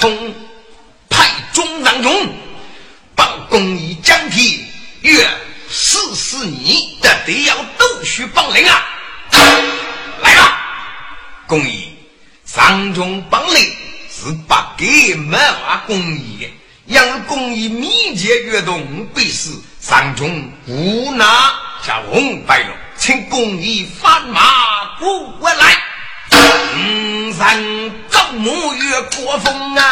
[0.00, 0.32] 从，
[1.10, 2.32] 派中郎中
[3.16, 4.64] 报公义将体，
[5.00, 5.28] 约
[5.68, 8.84] 四十你的得要斗须帮领啊！
[10.22, 10.60] 来吧，
[11.48, 11.92] 公义
[12.44, 13.76] 上中帮领。
[14.10, 16.48] 是八给满瓦工艺，
[16.86, 21.24] 让工艺密切跃动，必是上中无奈
[21.86, 25.82] 加红白龙，请工艺翻马过来，
[26.30, 27.07] 嗯，
[27.38, 27.46] 上
[28.10, 29.82] 高木越过风啊，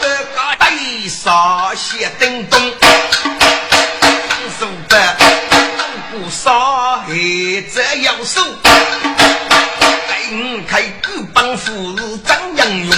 [0.00, 0.68] 这个大
[1.08, 2.60] 沙些叮咚，
[4.58, 5.16] 手的
[6.10, 7.04] 不杀
[7.72, 8.42] 这样手。
[10.66, 12.90] 开个帮夫张杨勇，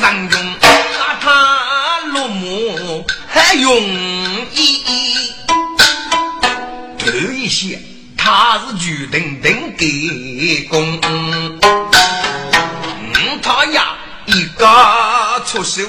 [0.00, 0.52] 张用
[0.98, 3.70] 拉他落幕还容
[4.52, 5.32] 易。
[6.98, 7.78] 头一些
[8.26, 11.00] 他是举等等给功，
[13.40, 14.66] 他呀一个
[15.46, 15.80] 出手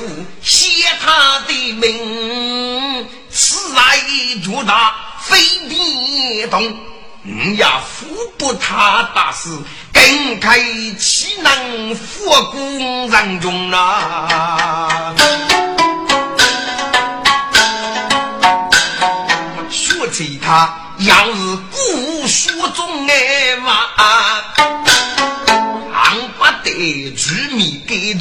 [0.43, 0.67] 写
[1.01, 3.99] 他的名，此来
[4.43, 4.93] 主大
[5.23, 6.77] 非地动。
[7.23, 8.05] 嗯呀，扶
[8.37, 9.49] 不他大事，
[9.91, 10.59] 更开
[10.99, 15.15] 岂能佛功人中啊？
[19.71, 20.76] 说起他，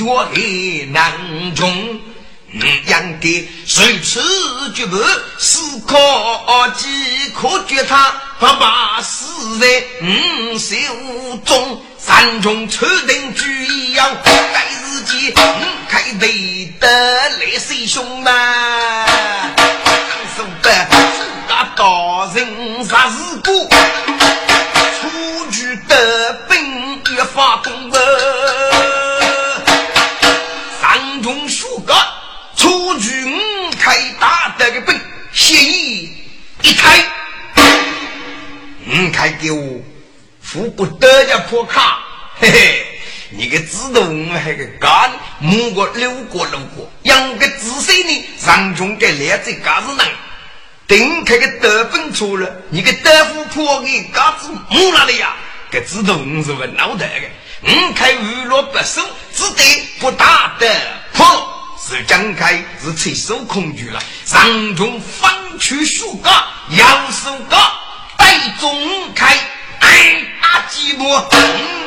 [0.07, 2.01] 民给多还难中。
[2.87, 4.21] 养的谁吃
[4.75, 4.97] 绝不
[5.37, 9.67] 思考即可绝他不把死在
[10.01, 10.75] 五手
[11.45, 15.35] 中，山中抽定举一样，该日间
[15.89, 18.31] 开得的来势凶嘛，
[20.37, 20.97] 说的自
[21.49, 21.85] 家大
[22.35, 23.69] 人啥事故，
[25.01, 27.91] 出去的兵越发动
[32.67, 33.33] 出军
[33.79, 35.01] 开大的个兵，
[35.33, 36.11] 协议
[36.63, 37.07] 一开，
[38.85, 39.81] 你开给我
[40.43, 42.01] 付不得家破卡，
[42.41, 42.85] 嘿嘿，
[43.31, 50.09] 你个自动还个干，木过六过六过，养个自身呢，上中给两只嘎子人，
[50.89, 55.37] 等开个德本出了，你个德富破给嘎子木了的呀，
[55.71, 57.29] 个自动是问脑袋的，
[57.61, 60.69] 你开娱乐不收，只得不打的
[61.13, 61.53] 破。
[61.89, 64.03] 是张开，是催收恐惧了。
[64.25, 66.33] 上中方去树干，
[66.71, 67.61] 要手干，
[68.19, 69.39] 带中开，
[69.79, 71.25] 哎打寂寞。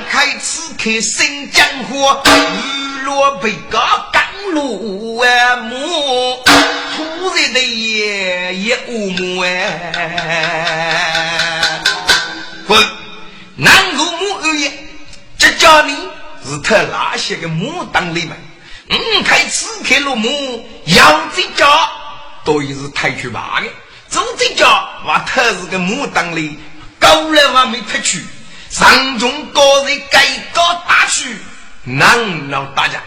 [0.09, 4.23] 开此刻生江火，雨落被嘎赶
[4.53, 10.71] 路啊木，突然的夜也无木哎。
[12.65, 12.81] 滚，
[13.57, 14.71] 南国木二爷，
[15.37, 15.93] 这家里
[16.45, 18.48] 是他那些个木当里面。
[18.89, 21.89] 五，开此刻落幕，要这家
[22.43, 23.67] 都是抬去骂的，
[24.07, 24.65] 走这家
[25.05, 26.57] 话他是个木当里，
[26.99, 28.25] 高了还没拍去，
[28.71, 31.35] 上中高人该高大去，
[31.83, 32.99] 难老大家，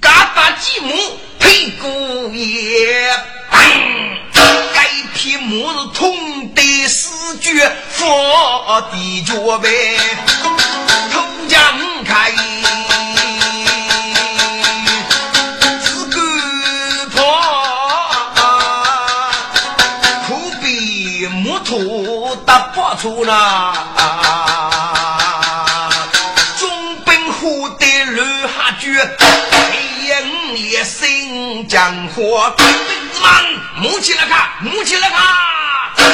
[0.00, 0.94] 嘎达几木
[1.38, 3.12] 配姑爷，
[3.52, 9.98] 该匹木是痛得死绝，佛的脚呗，
[11.12, 12.32] 头将开。
[23.20, 23.74] 出那
[26.58, 28.48] 中兵虎的乱下
[28.80, 28.98] 绝，
[29.50, 32.66] 黑夜五夜生江火，兵
[33.12, 33.30] 子们
[33.76, 35.18] 木起来看，木起来看，
[35.96, 36.06] 兵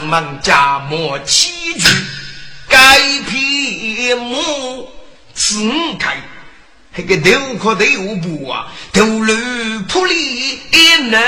[0.00, 1.88] 子们家莫起居，
[2.68, 2.98] 该
[3.28, 4.90] 匹木
[5.32, 5.70] 自
[6.00, 6.16] 开，
[6.96, 7.84] 那个头壳头
[8.16, 9.32] 部啊，头颅
[9.88, 10.60] 铺里
[11.10, 11.22] 难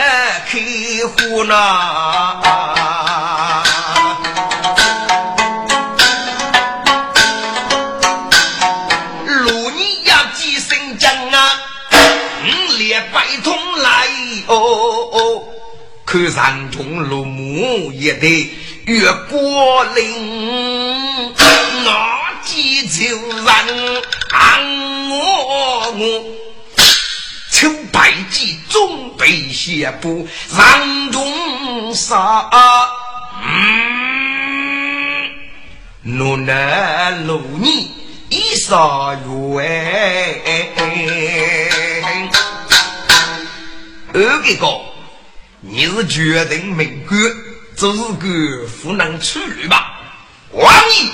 [0.50, 0.58] 开
[1.06, 2.42] 火呐。
[16.12, 18.50] 看山中落木一对
[18.84, 21.32] 月过林，
[21.86, 24.62] 那几秋人看
[25.08, 26.22] 我我，
[27.50, 32.46] 秋白鸡中北斜步，山中杀，
[33.42, 35.30] 嗯，
[36.18, 37.90] 路难路你
[38.28, 40.42] 一少月。
[44.14, 44.91] 二哥哥，
[45.64, 47.20] 你是决定命官，
[47.76, 49.96] 就是个湖南处女吧？
[50.50, 51.06] 王爷，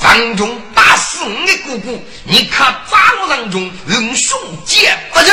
[0.00, 5.32] 上中打死我的姑姑，你看咋我上中用兄姐不走？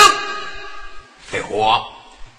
[1.31, 1.81] 废话，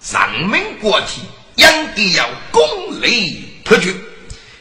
[0.02, 1.22] 上门国体，
[1.56, 1.66] 应
[1.96, 3.96] 该要公理破局。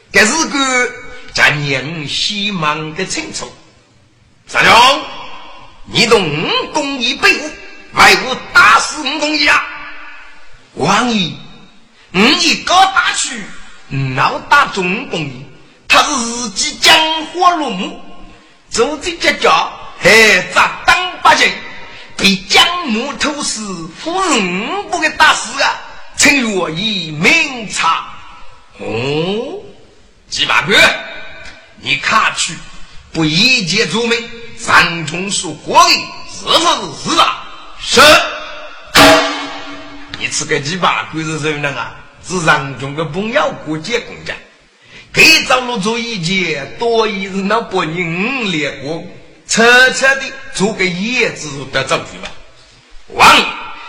[0.09, 0.91] 这是个
[1.33, 3.51] 咱人希望的清楚。
[4.47, 4.73] 三兄，
[5.83, 7.51] 你动五公一百五，
[7.93, 9.61] 为我打死五公一啊！
[10.75, 11.31] 王爷，
[12.17, 13.43] 你一高大去，
[13.89, 15.45] 闹打中公一，
[15.87, 16.91] 他是自己江
[17.27, 18.01] 火落幕，
[18.71, 19.69] 做这家家
[19.99, 21.47] 还咋当八斤？
[22.17, 25.75] 被江木头死，夫人不给打死啊！
[26.17, 28.07] 请若以明察。
[28.79, 29.61] 哦，
[30.27, 30.75] 几百个，
[31.79, 32.57] 你看去，
[33.13, 34.17] 不一介著名，
[34.57, 35.91] 三中属国的，
[36.33, 36.51] 是不
[37.05, 37.43] 是是啊，
[37.79, 38.01] 是。
[40.17, 41.93] 你吃个几百个是什么啊？
[42.27, 44.33] 是上中的朋友过节公家，
[45.13, 49.01] 给张罗做一件，多一日那不人连过。
[49.47, 52.29] 彻彻的做个叶子的证据吧。
[53.13, 53.25] 王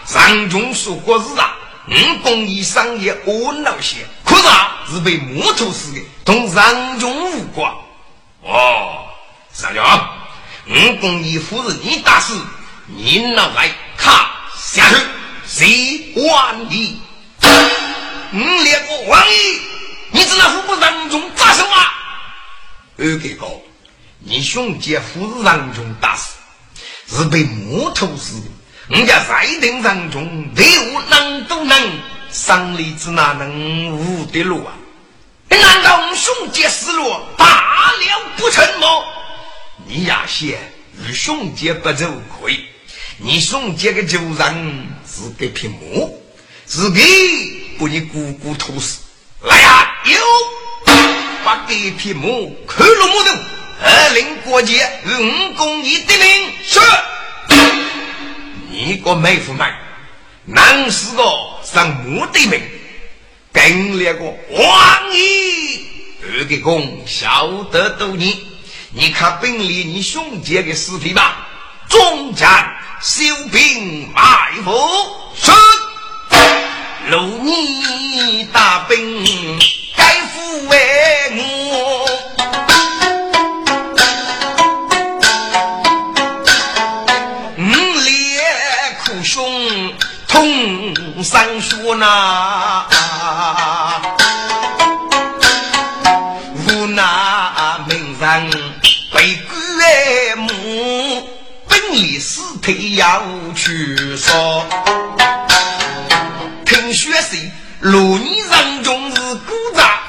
[0.07, 1.57] 上中说过是啊，
[1.89, 7.73] 五公益商业恶闹些，可是啊是被木头死的，同上中无关。
[8.45, 9.07] 哦，
[9.53, 10.09] 上将，
[10.69, 12.33] 五公益夫人你大事，
[12.87, 14.15] 你拿来看
[14.57, 14.97] 下去，
[15.45, 17.01] 谁管你？
[18.33, 19.35] 五连个王爷，
[20.11, 21.77] 你知道不上中咋说吗？
[22.99, 23.61] 二哥哥。
[24.21, 26.37] 你兄姐夫人中打死，
[27.09, 28.47] 是被魔头死的。
[28.89, 34.75] 人家在等上中，队伍能都能，上里子哪能无的路啊？
[35.49, 37.47] 难道我兄姐死了，大
[37.93, 38.87] 了不成吗？
[39.87, 40.59] 你呀，些
[41.07, 42.07] 与兄姐不走
[42.41, 42.67] 可以。
[43.17, 46.23] 你兄姐的旧人是给匹木，
[46.67, 47.01] 是给
[47.79, 49.01] 把你姑姑偷死。
[49.43, 50.19] 来呀，有
[51.45, 52.23] 把这匹马
[52.67, 53.31] 扣了木头。
[53.81, 56.81] 二令过节，五公一的命是。
[58.69, 59.73] 你个妹夫们，
[60.45, 61.23] 男是个
[61.63, 62.61] 上木的命，
[63.53, 65.81] 跟那个王爷
[66.25, 68.45] 二个公晓得多你。
[68.91, 71.47] 你看本里你兄姐的尸体吧，
[71.89, 73.23] 中战修
[73.53, 74.73] 兵埋伏
[75.37, 75.53] 是。
[77.07, 79.25] 如你大兵，
[79.97, 80.77] 该负为
[81.37, 82.09] 我。
[91.21, 92.87] 三叔那
[96.69, 98.51] 无那名人
[99.13, 100.49] 被官母，
[101.69, 103.21] 本里尸体要
[103.55, 104.65] 去烧。
[107.81, 110.01] 听说是罗尼人中是古扎，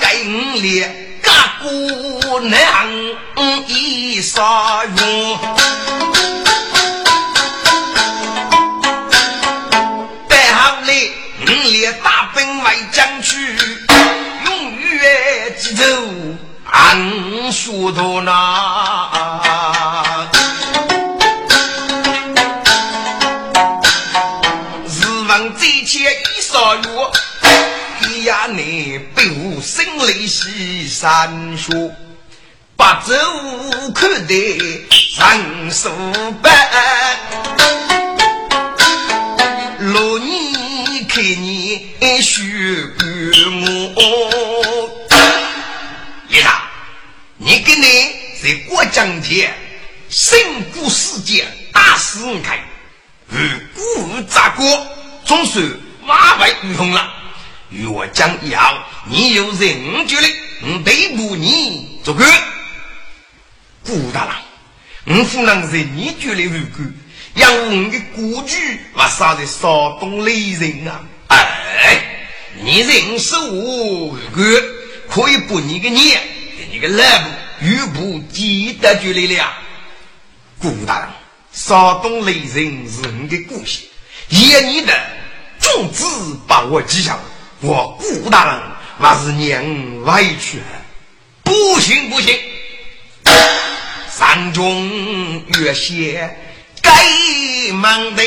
[0.00, 1.30] 该五列家
[1.60, 2.58] 姑娘
[3.66, 5.38] 一杀用。
[11.70, 13.56] 列大兵外将去，
[14.44, 15.84] 永远记走
[16.70, 19.99] 俺说的那。
[30.00, 31.92] 我心里喜三说，
[32.74, 33.12] 八走
[33.94, 35.90] 看得三十
[36.42, 36.50] 八。
[41.06, 41.90] 给你
[42.22, 43.06] 许过
[43.94, 44.88] 我，
[46.28, 46.62] 李大，
[47.36, 47.84] 你跟你
[48.42, 49.52] 在过江天，
[50.08, 50.38] 胜
[50.72, 52.58] 过世界大死人开，
[53.28, 53.38] 如
[53.74, 54.86] 古咋过，
[55.26, 55.62] 总算
[56.06, 57.19] 瓦外无红了。
[57.70, 62.28] 与我讲要，你有人决定，我对不你做官。
[63.84, 64.36] 顾大郎，
[65.04, 66.94] 我不能在你决定为官。
[67.34, 68.56] 养我的故居，
[68.92, 71.00] 我杀的少东雷人啊！
[71.28, 72.26] 哎，
[72.60, 74.42] 你认识我哥，
[75.08, 76.20] 可以把你个念
[76.58, 79.52] 给你个赖部、玉部记得住来了。
[80.58, 81.08] 顾大人，
[81.52, 83.80] 少东雷人是你的故乡，
[84.28, 84.92] 也你的
[85.60, 87.16] 种子把我记下，
[87.62, 88.58] 我顾大人
[88.98, 89.62] 那是娘
[90.04, 90.62] 委屈，
[91.42, 92.34] 不行不行，
[94.10, 94.90] 山中
[95.58, 96.36] 月歇。
[96.80, 98.24] 该忙定，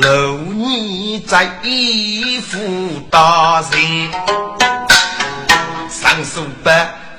[0.00, 2.56] 楼你在一夫
[3.10, 4.10] 大人，
[5.90, 6.70] 上书不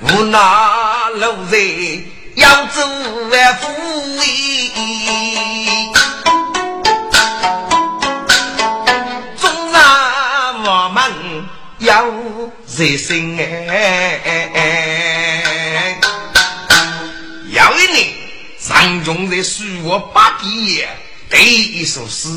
[0.01, 1.57] 无那路在
[2.35, 2.81] 要走
[3.29, 3.67] 万福
[11.87, 12.05] 要
[12.67, 14.19] 热心哎，
[17.49, 18.09] 有一年，
[18.59, 20.89] 上中在书我八毕业，
[21.29, 22.27] 第一首诗，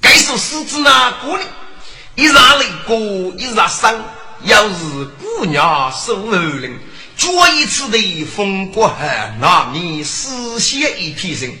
[0.00, 1.44] 该首诗字哪个呢？
[2.14, 2.96] 一日雷过，
[3.36, 4.04] 一日生。
[4.44, 6.78] 要是姑娘受二人，
[7.16, 8.94] 脚一次的风过后，
[9.40, 11.58] 那你死血一片人。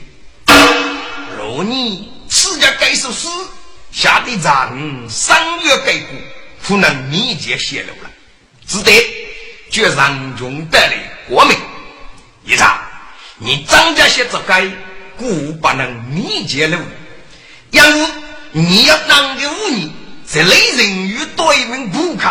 [1.36, 3.26] 若你此家该首诗，
[3.90, 6.16] 下的人三月改过，
[6.62, 8.10] 可能秘籍泄露了，
[8.66, 8.92] 只得
[9.70, 10.96] 绝上中得来
[11.28, 11.56] 国名。
[12.44, 12.82] 一查，
[13.38, 14.66] 你张家写这该，
[15.16, 16.78] 故不能秘籍露。
[17.70, 18.06] 要是
[18.52, 19.90] 你要当个五年。
[20.30, 22.28] 这类人与多一名顾客，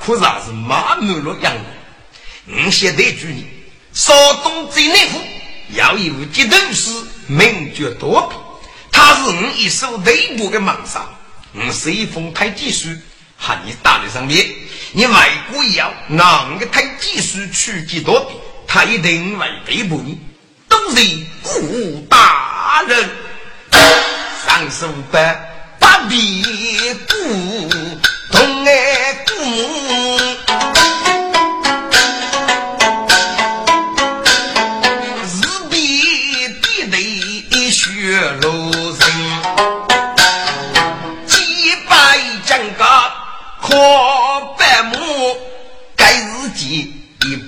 [0.00, 1.52] 可是还是满满了样
[2.46, 3.44] 我现在祝你，
[3.92, 4.14] 少
[4.44, 5.20] 东最内府
[5.70, 6.90] 要有节头师，
[7.26, 8.36] 名绝多比。
[8.92, 11.04] 他是我一手内部的猛杀，
[11.52, 12.90] 我是一封太极书，
[13.44, 14.46] 喊你打在上面。
[14.92, 18.36] 你外国要拿个太技术去几多笔，
[18.68, 20.20] 他一定会逮捕你。
[20.68, 21.04] 都是
[21.42, 23.10] 顾大人，
[24.46, 25.48] 三十五班。
[25.80, 26.44] 不比
[27.08, 27.68] 古
[28.30, 29.32] 同爱故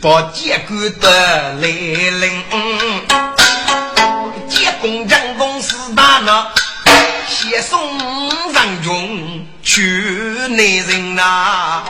[0.05, 2.43] 把结果的来临，
[4.51, 6.47] 结工匠公司大呢。
[7.27, 7.99] 接送
[8.53, 9.81] 上中去
[10.51, 11.83] 内人呐，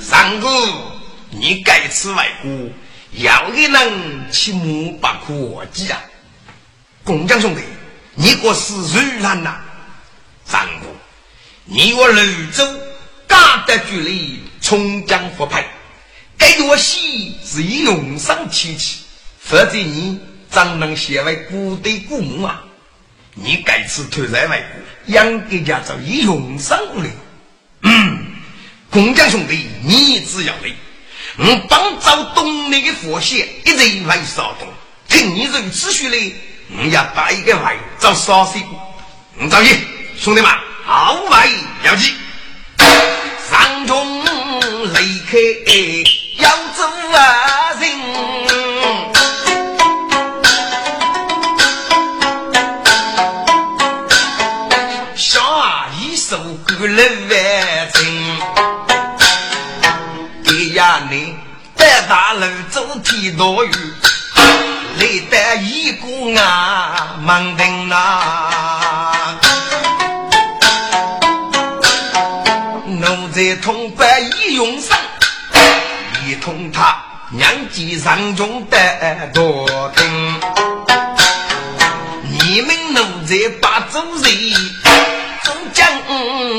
[0.00, 0.48] 三哥，
[1.30, 2.48] 你该吃外国，
[3.14, 6.00] 要给人起木不可及啊！
[7.02, 7.62] 工匠兄弟，
[8.14, 9.56] 你可是如然呐？
[10.44, 10.86] 三哥，
[11.64, 12.64] 你我泸州
[13.38, 15.64] 大得距离冲江复派，
[16.36, 19.04] 该我喜是用上提起，
[19.38, 20.18] 否则你。
[20.50, 22.64] 怎能写为古代古墓啊？
[23.34, 27.10] 你该次投在外国，养给家做一用上的。
[27.82, 28.26] 嗯，
[28.88, 30.72] 工匠兄弟，你只要来，
[31.36, 34.66] 我帮找东内的佛线，一直来骚动。
[35.06, 36.32] 听你如此说来，
[36.78, 38.62] 我要把一个外找烧水。
[39.38, 39.68] 你着急，
[40.18, 40.50] 兄弟们，
[40.86, 41.46] 好外
[41.84, 42.14] 要紧，
[45.30, 45.36] 开
[46.38, 46.80] 要走
[47.12, 47.18] 啊
[47.78, 47.82] 人。
[56.80, 58.00] 六万斤，
[60.44, 61.34] 给呀你
[61.76, 63.72] 带大路走天多远，
[64.98, 67.94] 累得一个啊门庭呐，
[72.86, 73.77] 奴才同伴一用上，
[76.48, 80.40] 一同他娘几上中的多听，
[82.22, 84.32] 你们奴才把主人。
[85.74, 85.86] 将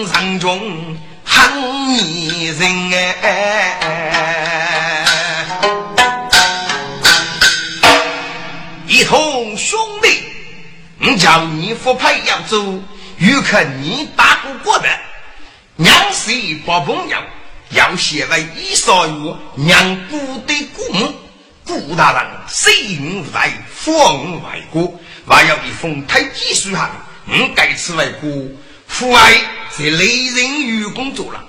[0.07, 2.93] 上中喊你人
[3.23, 3.75] 哎，
[8.85, 10.23] 一同兄弟，
[10.99, 12.79] 我叫你复派扬州，
[13.17, 14.87] 有看你大哥过的，
[15.77, 16.31] 娘是
[16.63, 17.17] 不朋友，
[17.71, 21.13] 要写为一少月，娘姑的姑母，
[21.65, 24.91] 顾大人心在封外国，
[25.27, 26.89] 还要一封太极书函，
[27.27, 28.29] 我该此为国。
[28.87, 29.33] 父爱
[29.77, 31.43] 在雷人与工作了，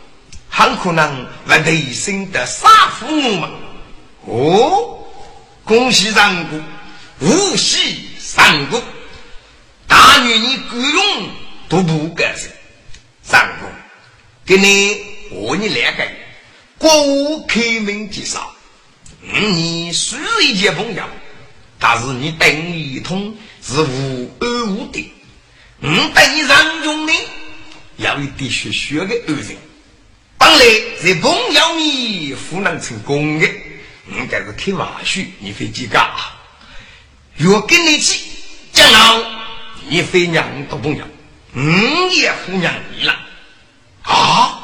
[0.50, 3.50] 很可能为内心的杀父母们。
[4.26, 4.98] 哦，
[5.64, 6.60] 恭喜三姑，
[7.20, 8.78] 无喜三姑，
[9.86, 11.28] 大女你够用
[11.66, 12.50] 都不干事。
[13.22, 13.66] 三姑，
[14.44, 15.02] 给你
[15.40, 16.06] 和你两个
[16.76, 18.54] 国务开门介绍，
[19.22, 21.02] 你虽然一介朋友，
[21.78, 25.12] 但是你等一通是无二无的。
[25.80, 27.12] 嗯，等你上中呢，
[27.96, 29.56] 要一点血血的恶人，
[30.36, 30.64] 本来
[31.00, 33.46] 是朋友你不能成功的，
[34.08, 36.10] 嗯，这是开玩笑，你会记噶？
[37.34, 38.20] 若跟你去，
[38.72, 39.22] 将来
[39.88, 41.04] 你非娘多朋友，
[41.54, 43.18] 嗯，也不娘你了
[44.02, 44.59] 啊！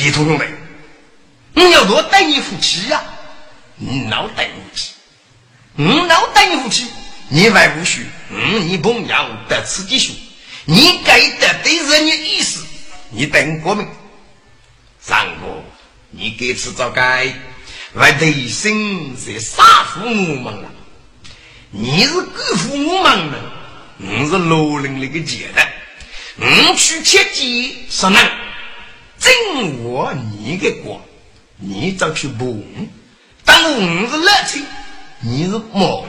[0.00, 0.44] 一头兄弟，
[1.52, 3.02] 你要多带你夫妻呀？
[3.76, 4.92] 你老带你夫妻，
[5.74, 6.86] 你老带你夫妻。
[7.28, 9.16] 你外无须，嗯，你朋友
[9.48, 10.12] 得此几书，
[10.64, 12.64] 你该得对人的意思，
[13.10, 13.86] 你等国民，
[15.00, 15.62] 三哥，
[16.10, 17.32] 你给吃早该，
[17.92, 20.70] 外头生是杀父母们了。
[21.70, 23.52] 你是辜负我们了，
[23.96, 25.68] 你是罗人那个贱的，
[26.34, 28.20] 你去切鸡是能，
[29.20, 30.98] 真我你的光，
[31.56, 32.64] 你早去补。
[33.44, 34.62] 当我是来吹，
[35.20, 36.02] 你是忙，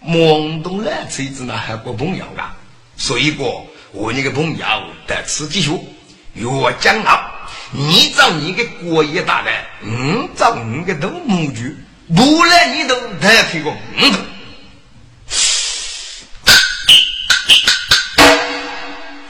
[0.00, 2.56] 忙东来吹子那还不朋友啊？
[2.96, 4.66] 所以说，我那个朋友
[5.06, 5.80] 得吃几学，
[6.34, 6.46] 越
[6.80, 9.50] 讲好，你找你个过一大的，
[9.82, 11.62] 嗯，找你个都母猪，
[12.14, 14.12] 不然你都得开个嗯。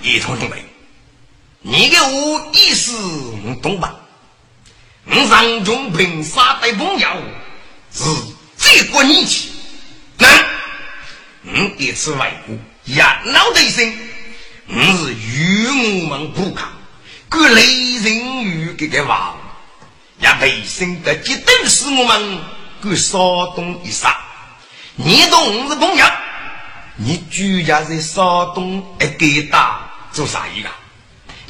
[0.03, 0.57] 一同兄弟，
[1.63, 2.93] 你给我意思
[3.45, 3.95] 你懂吧？
[5.05, 7.09] 我上中平杀的朋友
[7.93, 8.05] 是
[8.57, 9.53] 这个年纪，
[10.19, 10.27] 那
[11.45, 13.95] 我一次外国也闹得一声，
[14.69, 16.67] 我是与我们不抗，
[17.29, 17.63] 个雷
[17.97, 19.37] 人与这个王
[20.19, 22.39] 也背身的激动使我们
[22.81, 24.17] 个骚动一杀，
[24.95, 26.07] 你懂是朋友，
[26.97, 28.25] 你居家在山
[28.55, 29.75] 东一疙瘩。
[30.13, 30.69] 做啥一个？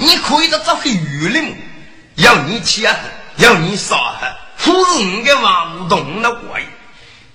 [0.01, 1.55] 你可以到找个渔人，
[2.15, 2.91] 要你切，
[3.37, 4.17] 要你杀，
[4.65, 6.67] 不是你个王东的鬼。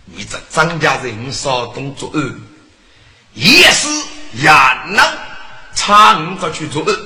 [0.05, 2.33] 你这张家人杀东作恶，
[3.35, 3.87] 也是
[4.33, 4.49] 也
[4.87, 5.05] 能
[5.75, 6.99] 唱着去作恶。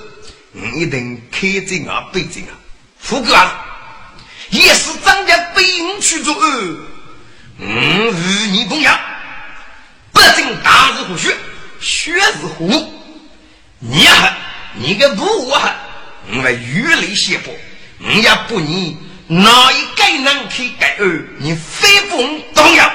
[0.53, 2.55] 你一定开正啊，背正啊，
[2.97, 3.35] 副哥
[4.51, 6.77] 也是张家背你去作恶。
[7.57, 8.97] 嗯，与你同样，
[10.13, 11.35] 不争大日虎血，
[11.81, 12.93] 血是虎。
[13.79, 14.37] 你还，
[14.81, 15.61] 你个不我，
[16.29, 17.53] 我们鱼雷血波，
[18.01, 22.17] 我也不你哪一个能去改二，你非不
[22.55, 22.91] 动摇。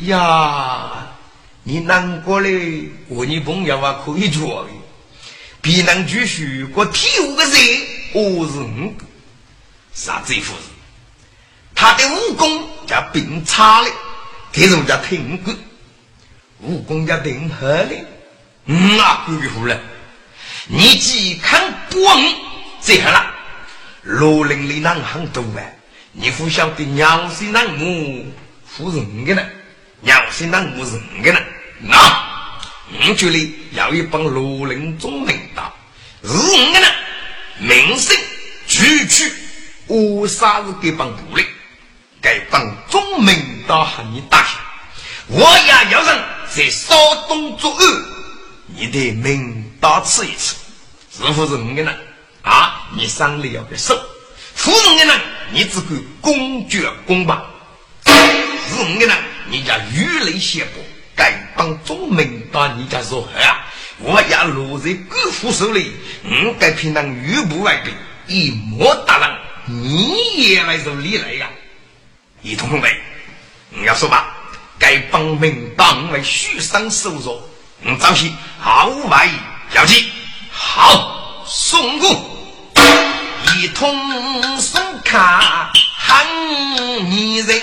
[0.00, 1.06] 呀，
[1.62, 4.70] 你难过嘞，我女朋友啊可以做的，
[5.60, 7.52] 别人继续我替我个人，
[8.14, 9.04] 我是五个，
[9.94, 10.62] 啥这副人？
[11.72, 13.92] 他的武功叫并差嘞，
[14.50, 15.54] 这种叫挺过，
[16.62, 18.04] 武功叫挺好嘞。
[18.66, 19.76] 嗯啊，鬼乎了！
[20.66, 22.34] 你既看不稳，
[22.80, 23.34] 这样了。
[24.02, 25.62] 罗林里南很多啊，
[26.12, 28.32] 你不晓得鸟是南母
[28.64, 29.42] 夫人的呢？
[30.00, 31.40] 鸟是南母人的呢？
[31.80, 31.96] 那
[33.08, 35.74] 我觉得要一帮罗林中领导，
[36.22, 36.86] 是我的呢？
[37.58, 38.16] 名声
[38.68, 39.32] 区区，
[39.86, 41.44] 我啥是给帮部的？
[42.20, 44.50] 该帮中领导和你打下，
[45.26, 46.94] 我也要人在骚
[47.26, 48.08] 动作恶。
[48.74, 50.56] 你得明刀刺一次，
[51.10, 51.92] 是不是你的呢？
[52.42, 53.94] 啊，你伤了要个手，
[54.54, 55.20] 夫人的呢？
[55.52, 57.44] 你只管公爵公吧。
[58.06, 59.14] 是你的呢？
[59.48, 60.82] 你家鱼雷血波，
[61.14, 63.66] 该帮中明刀，你家如何啊？
[63.98, 65.92] 我要落在官府手里，
[66.24, 67.94] 我该凭那玉部外兵
[68.26, 71.50] 一模打人，你也来受理来呀？
[72.40, 72.90] 一同们，
[73.68, 74.34] 你要说吧，
[74.78, 77.48] 该帮明当为虚伤受弱。
[77.84, 79.30] 嗯早起毫无怀疑，
[79.74, 80.12] 要记
[80.52, 82.24] 好送功
[83.56, 86.24] 一通送卡喊
[87.10, 87.60] 你人，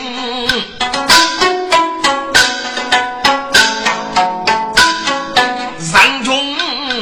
[5.80, 6.56] 人中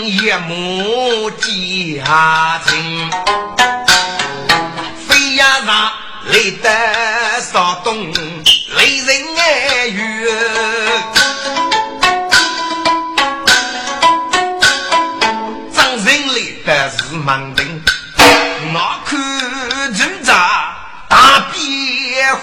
[0.05, 2.86] 夜幕家庭，飞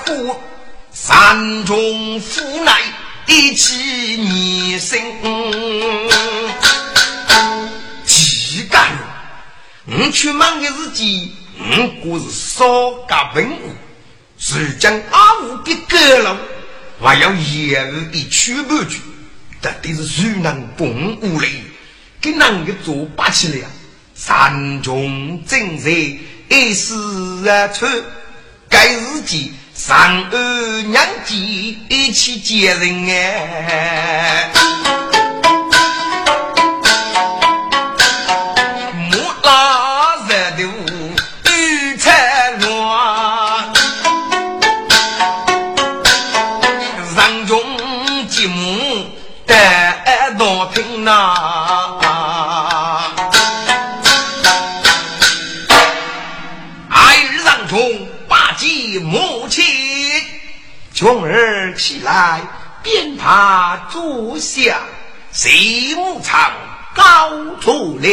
[0.05, 0.37] 辩护，
[0.93, 2.73] 山中府内
[3.27, 3.75] 一起
[4.17, 5.01] 年生。
[8.05, 11.03] 几个人，我去忙的日子，
[11.59, 12.64] 我过是少
[13.09, 13.73] 加文武，
[14.38, 16.37] 是将阿武的歌楼，
[17.01, 19.01] 还要严日的取不去，
[19.61, 21.49] 到底是谁能帮我来，
[22.21, 23.69] 给哪个做把起来？
[24.14, 26.95] 山中正在一时
[27.45, 27.85] 而出，
[28.69, 29.53] 该日记
[29.87, 29.94] 上
[30.31, 34.51] 二娘子一起接人哎。
[67.64, 68.09] 谢幕场高出了。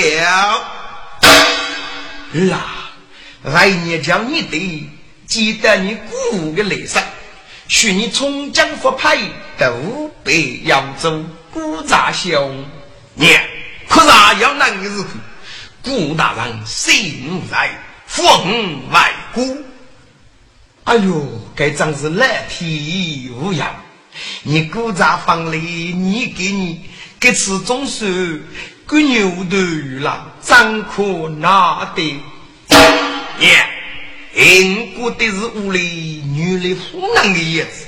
[2.33, 2.91] 儿啊，
[3.43, 4.89] 来年叫你的，
[5.27, 7.03] 记得你鼓的雷声，
[7.67, 9.17] 许你从江复派
[9.57, 12.65] 都被扬州古扎兄，
[13.15, 13.41] 娘，
[13.89, 15.07] 可啥要那个日子？
[15.83, 17.71] 顾大人心在
[18.05, 19.57] 风外孤。
[20.85, 23.75] 哎呦，该真是来天无恙！
[24.43, 28.45] 你古扎房里，你给你给吃中是
[28.91, 29.57] 个牛头
[30.03, 32.19] 了，张可拿的？
[33.39, 33.65] 娘，
[34.35, 37.85] 因过的是屋里女的湖南的叶子，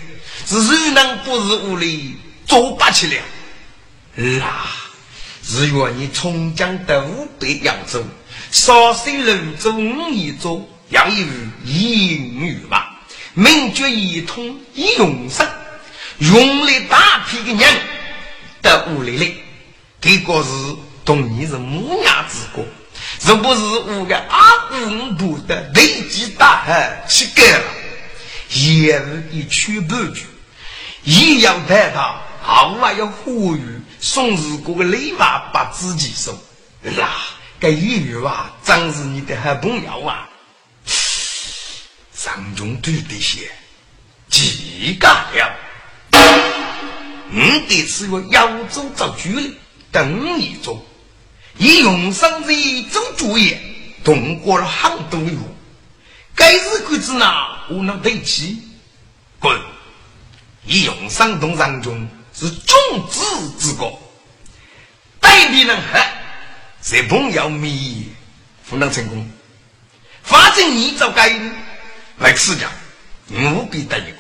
[0.48, 4.42] 是谁能不是屋里做不起了？
[4.46, 4.78] 啊！
[5.46, 7.04] 只愿你从江到
[7.38, 8.02] 北扬州，
[8.50, 11.28] 少水泸州五一州，要有
[11.66, 13.02] 英语吧，
[13.34, 15.46] 名绝一统一永生，
[16.20, 17.76] 用来大批的人
[18.62, 19.34] 到屋里来，
[20.00, 20.50] 这个是
[21.06, 22.66] 同你是母娘之国，
[23.20, 27.66] 是不是五个阿公不的累积大汉去干了？
[28.50, 30.26] 也是一去不去，
[31.04, 33.62] 一样带他，好还要呼吁。
[34.00, 36.38] 送日过个礼物把自己送，
[36.82, 37.10] 那，
[37.60, 40.28] 这一语啊，真是你的好朋友啊！
[42.14, 43.50] 上中对的些，
[44.30, 45.56] 几个了？
[47.30, 49.58] 你得是个扬州做主的，
[49.90, 50.86] 等你做，
[51.58, 53.62] 以永生这一种主业，
[54.04, 55.38] 通过了很多月，
[56.36, 57.26] 该日鬼子呢，
[57.70, 58.60] 我能对起，
[59.40, 59.60] 滚！
[60.66, 62.08] 以永生同上中。
[62.36, 63.22] 是种子
[63.60, 64.02] 之国，
[65.20, 66.04] 对敌人和
[66.82, 67.72] 谁朋友灭，
[68.68, 69.30] 不能成功。
[70.24, 71.32] 反正你走该
[72.18, 72.68] 来吃掉，
[73.30, 74.18] 务必得一个。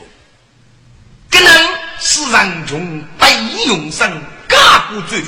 [1.32, 1.67] 可能
[2.00, 3.34] 是人中被
[3.65, 4.12] 用上
[4.48, 5.24] 加过罪，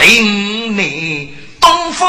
[0.00, 2.08] 定你东风。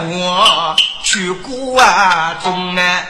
[0.00, 1.82] 我去过
[2.42, 3.08] 中啊，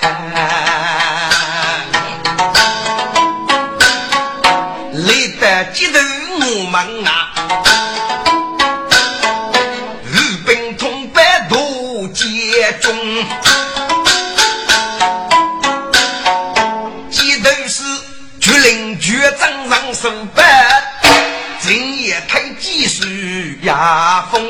[22.98, 24.42] 技术压风。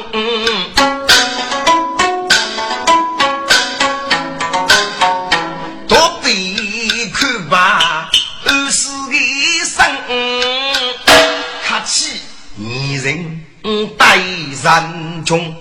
[14.61, 15.55] 山中，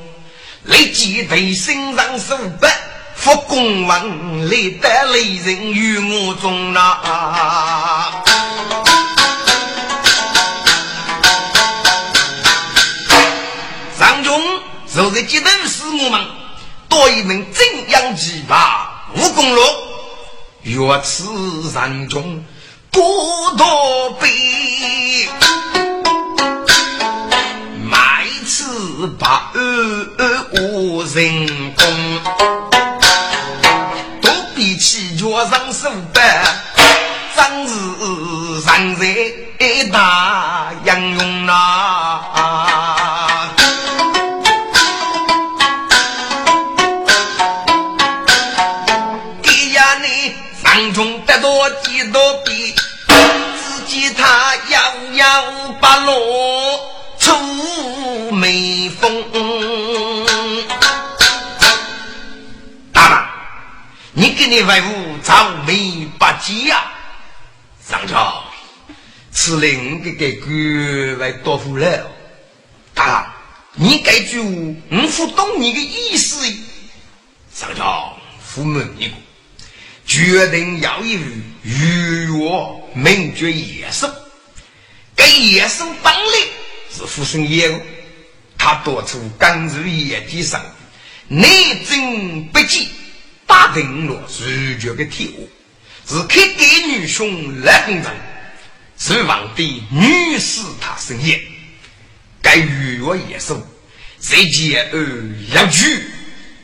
[0.63, 2.67] 立即对身上手笔，
[3.15, 7.76] 复公文立得雷人于我中啊！
[15.17, 16.27] 是激动使我们
[16.87, 19.61] 多一门正阳奇葩武功路，
[20.61, 22.45] 若此山中
[22.91, 23.01] 不
[23.57, 24.29] 多悲。
[29.19, 29.51] 把
[30.51, 32.19] 无人工，
[34.21, 36.43] 都比起脚上手板，
[37.35, 37.75] 真是
[38.65, 39.03] 人才
[39.91, 42.66] 大英勇呐！
[52.17, 52.73] 多几多笔，
[53.61, 56.79] 自己他摇摇把落
[57.19, 58.89] 出眉。
[58.89, 59.23] 风，
[62.91, 63.29] 大郎，
[64.13, 64.87] 你给你外父
[65.21, 66.85] 草眉八吉呀？
[67.87, 68.43] 上朝，
[69.31, 72.09] 此令给给官为多夫了。
[72.95, 73.31] 大郎，
[73.73, 76.43] 你该句我不懂你的意思。
[77.53, 79.13] 上朝，父母你
[80.07, 81.19] 决定要以
[81.63, 84.09] 与我名绝野兽，
[85.15, 86.47] 给野兽当令
[86.89, 87.69] 是父生业
[88.57, 90.63] 他多处刚入野地上，
[91.27, 92.87] 内政不济，
[93.45, 95.49] 打定了如绝的铁物，
[96.07, 98.11] 是开给女兄来工程，
[98.97, 101.41] 是皇帝女士他生业，
[102.41, 103.61] 该与我也说，
[104.21, 104.97] 谁接而
[105.53, 106.05] 要去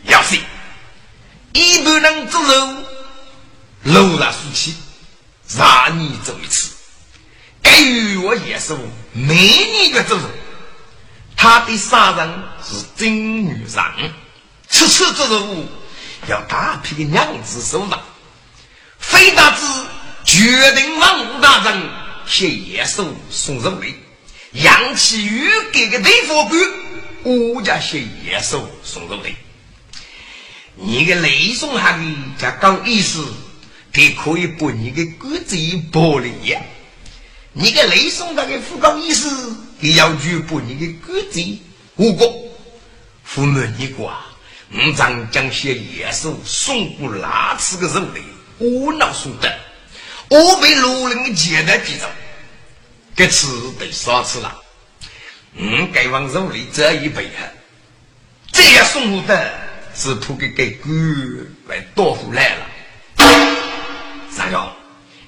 [0.06, 0.38] 要死，
[1.52, 2.84] 一般人做肉，
[3.84, 4.76] 楼上竖起，
[5.56, 6.72] 让你走一次，
[7.62, 8.78] 该与我也说，
[9.14, 10.24] 每年的做肉。
[11.36, 14.14] 他的杀人是真女人，
[14.70, 15.66] 此次这任务
[16.28, 18.02] 要大批的娘子收上，
[19.00, 19.66] 非但是
[20.24, 21.90] 绝决定王大人
[22.26, 23.94] 写野兽送人位，
[24.54, 26.62] 杨启宇给个对付官，
[27.24, 29.36] 我家写野兽送人位。
[30.76, 32.04] 你个雷送下的
[32.38, 33.28] 叫讲意思，
[33.94, 36.60] 给可以把你的骨子一剥了呀。
[37.54, 41.40] 你个雷送那个副讲意思，给要求把你的骨子
[41.98, 42.34] 无过。
[43.24, 44.12] 父母你过，
[44.72, 48.22] 我常将些野兽送过哪次个人类，
[48.58, 49.60] 我脑送的，
[50.30, 52.10] 我被路人接待几着，
[53.16, 54.60] 这次得少次了。
[55.56, 57.48] 嗯，该往肉里这一辈哈，
[58.52, 59.62] 这样送我的。
[59.96, 60.90] 是图给给狗
[61.68, 62.66] 来多回来了，
[64.36, 64.68] 三兄，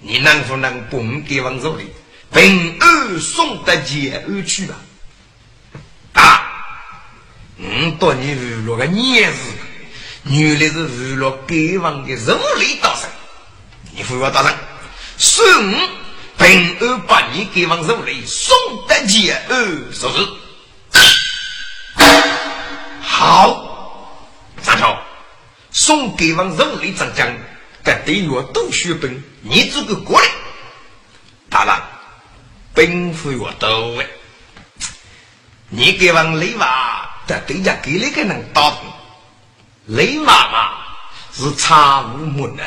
[0.01, 1.85] 你能不能帮给王手里
[2.33, 4.75] 平安送得解而去吧？
[6.13, 6.41] 啊，
[7.57, 9.35] 我到你娱乐个年日，
[10.23, 13.07] 原来是娱乐给王的肉里大神，
[13.91, 14.53] 你回我大人，
[15.17, 15.45] 送
[16.39, 18.55] 平安把你给王手里送
[18.87, 19.55] 得解而
[19.93, 20.27] 是不是？
[23.01, 23.61] 好。
[24.61, 24.99] 三条，
[25.71, 27.31] 送给王肉类长将，
[27.85, 30.27] 在对我都血本，你这个过来。
[31.49, 31.75] 大人，
[32.73, 34.07] 本府越多哎，
[35.69, 38.79] 你给王雷娃在对家给那个人打动，
[39.85, 40.71] 雷妈妈
[41.31, 42.63] 是常务门的，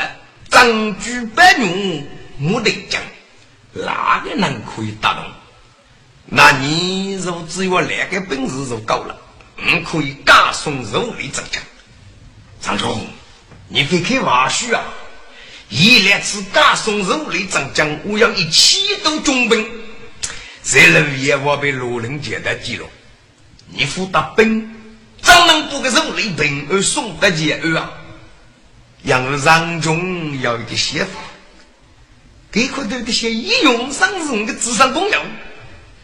[0.48, 2.06] 张举百用
[2.38, 3.02] 木得讲，
[3.72, 5.24] 哪个人可以打动？
[6.26, 9.18] 那你如只有两个本事就够了，
[9.56, 11.60] 你可以加送肉类长将。
[12.60, 13.04] 张忠，
[13.66, 14.84] 你非开玩笑啊！
[15.68, 19.66] 一两次加送肉类长江，我要一起都中兵。
[20.62, 22.86] 这路也我被路人接待记录，
[23.70, 24.74] 你付大兵，
[25.20, 27.90] 怎能不给肉类平而送得解而啊？
[29.02, 31.20] 让张忠要一个写法，
[32.50, 35.24] 给可头这些一用上人的智商功用，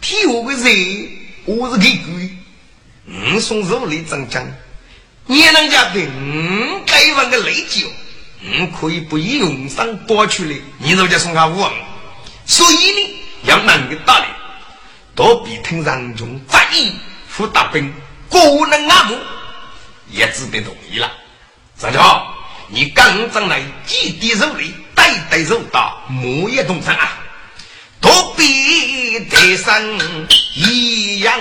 [0.00, 1.08] 替我个人，
[1.44, 2.30] 我是给鬼，
[3.06, 4.46] 嗯，送肉类长江。
[5.26, 7.88] 你人家对五该万个累酒，
[8.46, 11.72] 嗯，可以不用上剥去的，你人家送他五万，
[12.44, 14.26] 所以呢，要能个道理，
[15.14, 16.92] 都比听人中在意
[17.26, 17.90] 副大兵，
[18.28, 18.38] 个
[18.70, 19.16] 人阿母
[20.10, 21.10] 也只得同意了。
[21.78, 22.22] 张家，
[22.68, 27.18] 你刚正来几滴肉里，代代肉到木叶东山啊，
[27.98, 29.74] 都比得上
[30.54, 31.40] 一样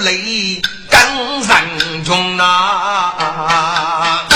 [0.00, 1.54] 肉类更上
[2.04, 4.26] 中啊！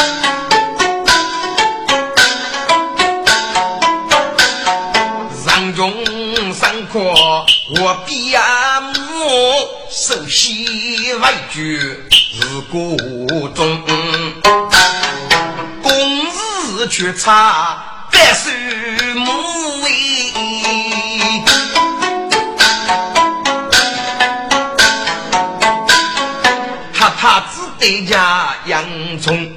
[5.43, 6.05] 上中
[6.53, 6.99] 上课
[7.81, 8.43] 我边
[8.93, 8.93] 母，
[9.91, 11.81] 首席外句。
[12.37, 12.97] 是谷
[13.55, 13.83] 中，
[15.83, 18.53] 公事却差百岁
[19.15, 19.44] 母
[27.79, 28.85] 他只得家养
[29.21, 29.53] 虫，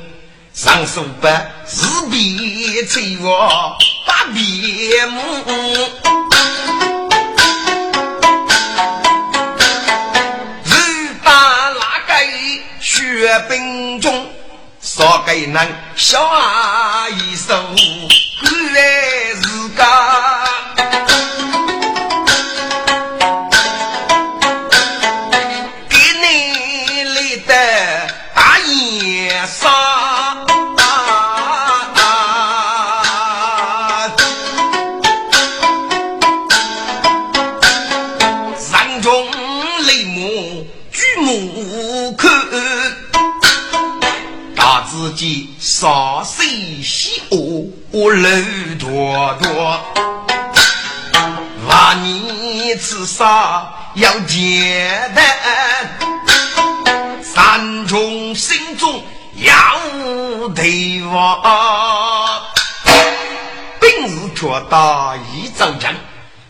[0.54, 5.22] 上手板是别催我把别母。
[13.20, 14.26] 阅兵中，
[14.80, 17.54] 少给人小阿姨手，
[18.42, 19.70] 关爱自
[48.00, 48.30] 欧楼
[48.80, 49.82] 多多，
[51.68, 55.26] 万你自杀要结单，
[57.24, 59.04] 三中心中
[59.38, 59.52] 要
[60.54, 61.42] 对望，
[63.80, 65.92] 本事却大一张强，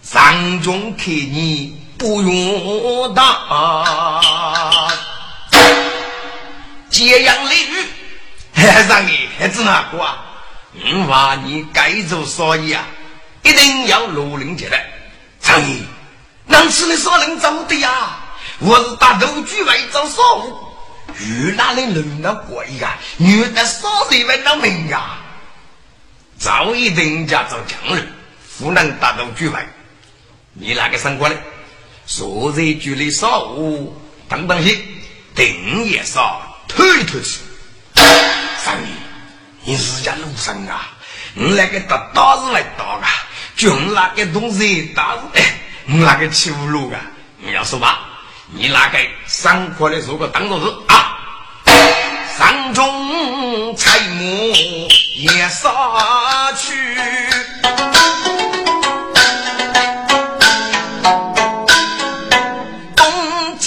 [0.02, 4.20] 三中看你不用打。
[6.90, 7.88] 揭阳雷雨，
[8.90, 10.26] 让你孩子哪个啊？
[10.80, 12.86] 我话你该做生意啊，
[13.44, 14.86] 一定要努力起来。
[15.40, 15.84] 张毅，
[16.46, 18.20] 能吃的少能走的呀？
[18.60, 20.58] 我是大头举外做商务，
[21.20, 22.88] 遇哪里轮到过一个？
[23.18, 25.18] 女的少人问到命呀？
[26.40, 28.08] 早已人家做强人，
[28.60, 29.68] 湖南大头举外，
[30.54, 31.36] 你那个生过来？
[32.06, 34.78] 所在距离少务等等些，
[35.36, 36.42] 定也少。
[36.68, 37.40] 推推去，
[37.94, 38.88] 三爷，
[39.68, 40.88] 你是家路上啊？
[41.34, 43.06] 你那个打刀子来打啊？
[43.58, 47.02] 就你那个东西打哎，你那个欺负路啊？
[47.38, 48.00] 你要说吧，
[48.50, 51.18] 你那个上课的如果当做是啊，
[52.38, 54.54] 山中采木
[55.18, 55.70] 也杀
[56.54, 56.98] 去，
[62.96, 63.60] 东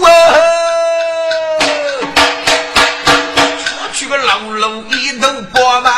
[0.00, 0.10] 哇，
[3.58, 5.90] 出去个老路一头包嘛，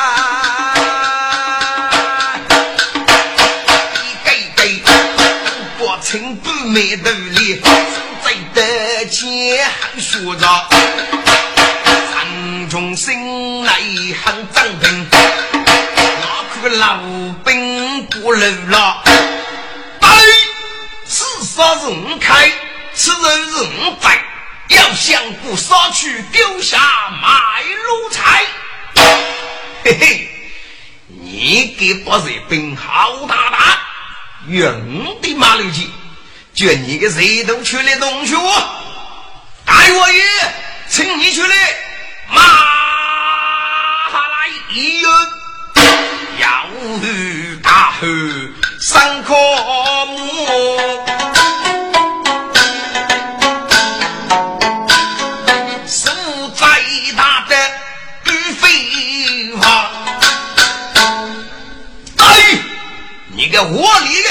[3.95, 4.59] 一盖盖
[5.79, 7.61] 包成不美的脸，
[8.23, 10.47] 在的前还说着，
[12.13, 13.73] 山中心来
[14.25, 14.63] 很正。
[16.79, 16.97] 老
[17.45, 19.03] 兵不留了，
[20.01, 20.09] 对，
[21.07, 22.51] 此杀是我开，
[22.97, 24.25] 此人是五百，
[24.69, 26.79] 要想不杀去，丢下
[27.21, 28.43] 卖路财。
[29.85, 30.29] 嘿嘿，
[31.09, 33.79] 你给不是兵好大大，
[34.47, 35.91] 用的马六级，
[36.55, 38.35] 就你个谁都去的东西，
[39.65, 40.23] 大王爷，
[40.89, 41.57] 请你去来
[42.29, 42.43] 马
[44.13, 45.11] 来一人。
[46.39, 46.67] 要
[47.63, 48.01] 大汉
[48.81, 49.35] 三科
[50.07, 50.17] 目，
[63.55, 64.29] 个窝里的，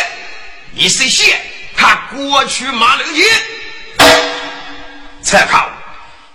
[0.74, 1.40] 你是先
[1.78, 3.24] 他过去马六级，
[5.24, 5.70] 参考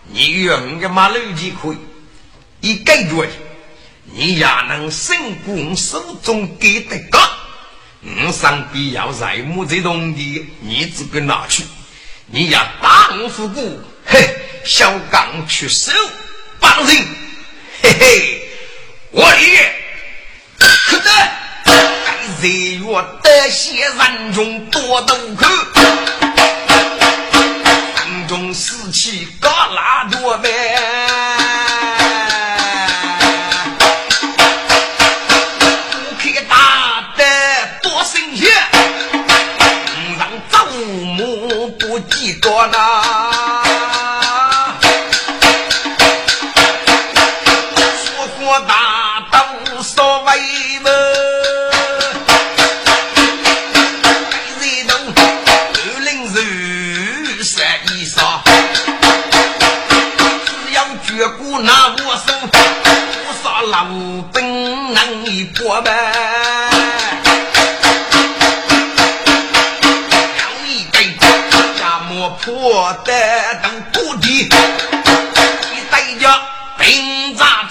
[0.06, 1.78] 你用个马六级可以，
[2.60, 3.26] 一盖住。
[4.10, 7.18] 你也能胜过我手中给的个，
[8.00, 11.62] 我上必要在木这东的，你只管拿去。
[12.24, 15.92] 你要打我复古，嘿，小刚去手
[16.58, 16.96] 帮人，
[17.82, 18.48] 嘿嘿，
[19.10, 19.74] 我也
[20.56, 21.10] 可得。
[22.40, 22.86] 岁月
[23.20, 25.44] 得些人中多渡口，
[27.96, 31.07] 人中士气高拉多呗。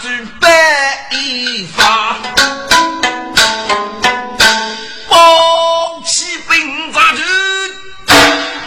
[0.07, 2.15] 兵扎之百一发，
[5.09, 7.21] 抱起兵扎之，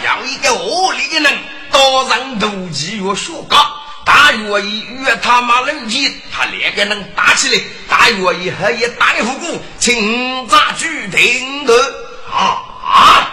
[0.05, 1.37] 要一个恶力人，
[1.71, 3.57] 刀上斗鸡越学高，
[4.05, 11.73] 大约一越他妈能击，他两个能打起来，大约一还也打一虎骨，擒扎之定的
[12.31, 13.27] 啊啊！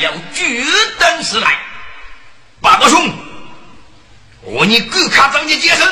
[0.00, 0.66] 要举
[0.98, 1.58] 灯时来，
[2.60, 3.10] 八哥兄，
[4.44, 5.86] 我你各卡张你接生，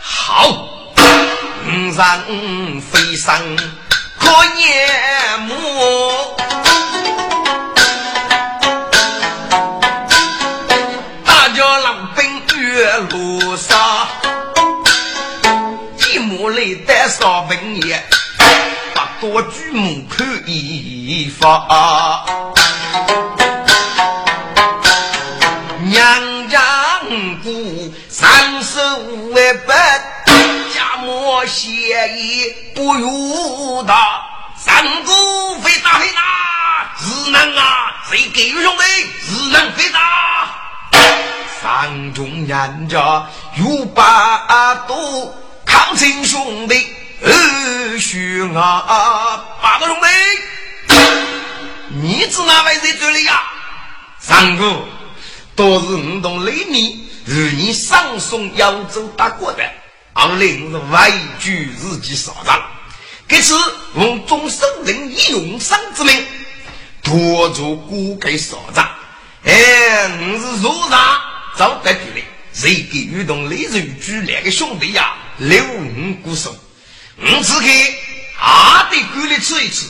[0.00, 3.38] 好，五人飞上
[4.18, 4.28] 可
[4.58, 6.36] 眼目，
[11.24, 14.08] 大家老兵越路上，
[16.12, 18.04] 一目雷带少兵也，
[18.96, 22.26] 八多举目看一方。
[29.54, 29.76] 本，
[30.74, 34.22] 家莫协议不如他。
[34.58, 38.84] 三姑非打非打，只能啊，谁给兄弟
[39.26, 40.00] 只能非打。
[41.62, 43.26] 上中人家
[43.56, 45.34] 有八多
[45.64, 46.86] 抗亲兄弟，
[47.22, 50.96] 二兄啊，八个兄弟，
[52.00, 53.42] 你是哪位在这里呀？
[54.18, 54.84] 三哥，
[55.54, 59.64] 都是五栋雷米与你上送扬州打过的，
[60.12, 61.10] 俺领是外
[61.40, 62.62] 居自己所长，
[63.26, 63.54] 这次
[63.94, 66.24] 奉中首领以用伤之命，
[67.02, 68.88] 拖住孤给所长。
[69.44, 69.52] 哎，
[70.08, 71.20] 我是若上
[71.56, 75.14] 早得举例，谁给遇动雷人举两个兄弟呀？
[75.38, 76.56] 留五股手，
[77.16, 77.98] 我只给
[78.40, 79.86] 阿的管理吃一吃，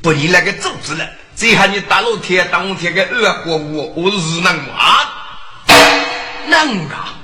[0.00, 1.06] 不你那个组织了。
[1.36, 5.09] 最后你大老天当天个二过我，我是能啊？
[6.50, 7.14] 能啊！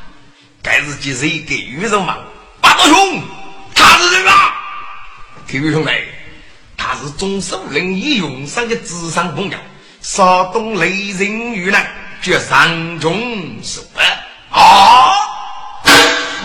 [0.62, 2.16] 该是几谁给予人嘛？
[2.60, 3.22] 八道兄，
[3.74, 4.54] 他是谁啊？
[5.46, 5.90] 各位兄弟，
[6.76, 9.58] 他是中首领义勇上的智商朋友，
[10.00, 11.86] 山东雷人遇难，
[12.22, 13.82] 绝山中受
[14.50, 15.12] 啊！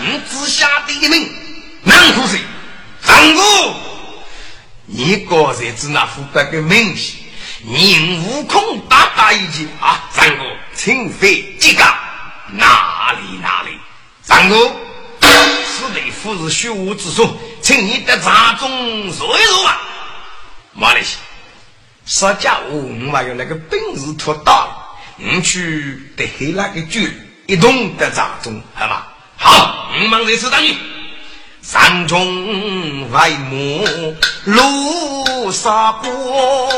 [0.00, 1.32] 你只下的命，
[1.84, 2.40] 难乎谁？
[3.00, 3.42] 三哥，
[4.86, 7.18] 你个人只那副白个名气。
[7.64, 11.84] 宁悟空大大一句啊，三哥，请飞几个？
[12.52, 13.78] 哪里哪里？
[14.22, 14.56] 三哥，
[15.20, 19.80] 此地夫是虚无之所，请你在茶中坐一坐啊。
[20.74, 21.16] 马来西
[22.06, 24.68] 说家务，我还有那个本事托大，
[25.16, 27.00] 你去得黑那个酒，
[27.46, 29.02] 一同在茶中，好吗？
[29.36, 30.76] 好，我忙这次等你。
[31.62, 36.72] 山中外木露沙坡。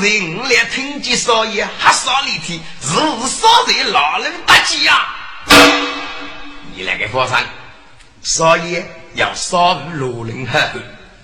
[0.00, 5.08] 人来听见少爷还少里天，是不少爷老人大吉呀！
[6.74, 7.44] 你那个佛山，
[8.22, 8.84] 少爷
[9.14, 10.60] 要少与老人喝，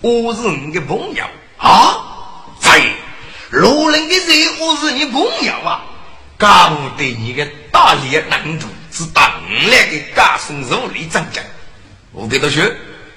[0.01, 1.25] 我是你的朋友
[1.59, 2.47] 啊！
[2.63, 2.93] 对，
[3.51, 5.83] 老人的人我是你朋友啊！
[6.39, 9.25] 干部对你的大力难度是当
[9.71, 11.45] 来的家送肉里长讲。
[12.13, 12.61] 我给他去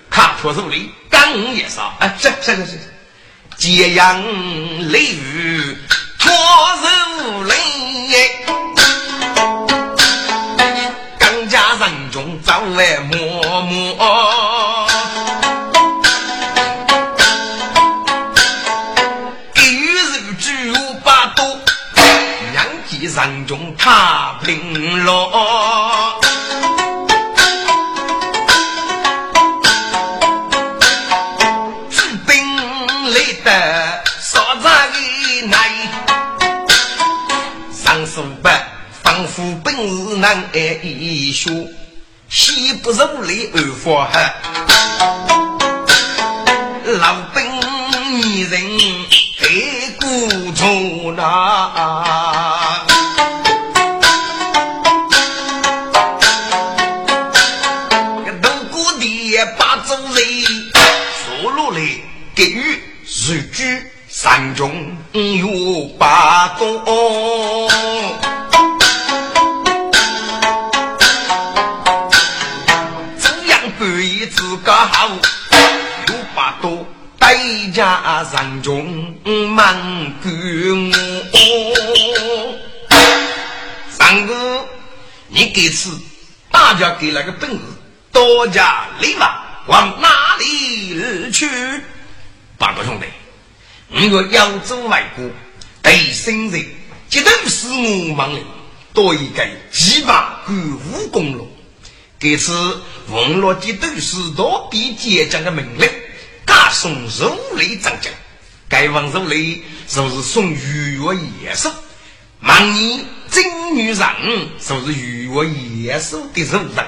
[0.09, 2.79] 看托手里干也杀，哎，是是是是，
[3.57, 4.21] 揭阳
[4.91, 5.77] 雷雨
[6.19, 6.29] 托
[6.81, 7.53] 手里，
[11.17, 14.87] 刚家人中早来默默，
[19.55, 20.49] 一日九
[21.03, 21.45] 八多，
[22.51, 25.31] 两记人中踏平落。
[40.25, 41.69] 难挨一宿，
[42.29, 44.19] 西不如里二发黑。
[46.97, 47.45] 老兵
[48.23, 48.59] 一人
[49.37, 50.03] 黑骨
[50.53, 51.21] 头那，
[58.25, 59.03] 个东姑的
[59.59, 60.17] 把主人
[61.13, 61.79] 说落来
[62.33, 67.69] 给予日居山中有八多。
[74.65, 76.75] 刚好有把刀，
[77.19, 77.37] 代
[77.71, 79.15] 价人中
[79.51, 79.75] 满
[80.23, 80.33] 干
[80.91, 82.57] 我。
[83.91, 84.65] 三哥，
[85.27, 86.01] 你给次
[86.49, 87.59] 大家给了个本事，
[88.11, 91.47] 多加礼吧，往哪里去？
[92.57, 93.05] 八个兄弟，
[93.89, 95.29] 你若扬州外国
[95.83, 96.65] 对新人，
[97.07, 98.41] 绝对是我忙的，
[98.95, 100.11] 多一个几百
[100.47, 101.45] 个武功了。
[102.25, 105.87] 这次文罗的都是多比坚将的命令，
[106.47, 108.11] 加送肉类长将。
[108.67, 111.71] 该王肉类就是送鱼我野兽，
[112.39, 114.07] 万年真女人
[114.59, 116.85] 就是鱼我野兽的肉人。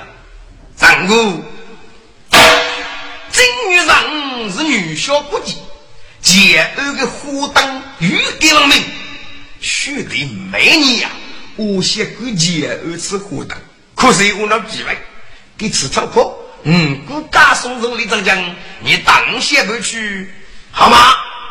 [0.76, 1.44] 战果，
[2.32, 5.54] 真女人是女小不羁，
[6.20, 8.84] 奸恶的虎灯欲给亡命，
[9.62, 11.12] 须得美女呀！
[11.58, 13.56] 我先给奸恶吃虎灯，
[13.94, 14.98] 可是我那几位。
[15.58, 20.30] 给吃草坡，嗯，顾家送肉李长江，你当先不去。
[20.72, 20.98] 好吗？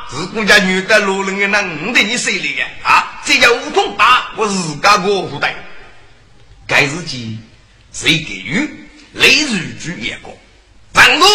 [0.08, 5.48] 是顾家女的路人的那五的你手里的啊，这叫悟空打我自家过户的。
[6.64, 7.36] 该日己
[7.92, 8.70] 谁给予？
[9.14, 10.38] 雷日举也过，
[10.92, 11.28] 张公，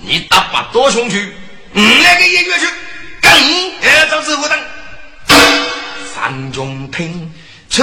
[0.00, 1.32] 你打把多雄去，
[1.72, 2.66] 嗯，那个也月去，
[3.20, 4.58] 赶紧哎，找师傅等。
[6.14, 7.32] 三中听，
[7.70, 7.82] 出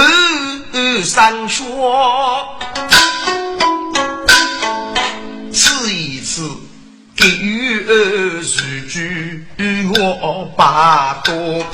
[1.02, 2.58] 山说。
[7.24, 8.42] 给予日
[8.86, 9.46] 句
[9.96, 11.64] 我八多，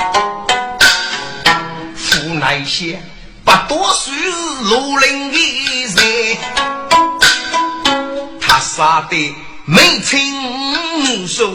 [1.96, 3.02] 父乃些
[3.44, 4.14] 不多岁
[4.62, 5.36] 罗林的
[5.96, 6.38] 人，
[8.40, 9.34] 他杀的
[9.64, 11.50] 没亲手，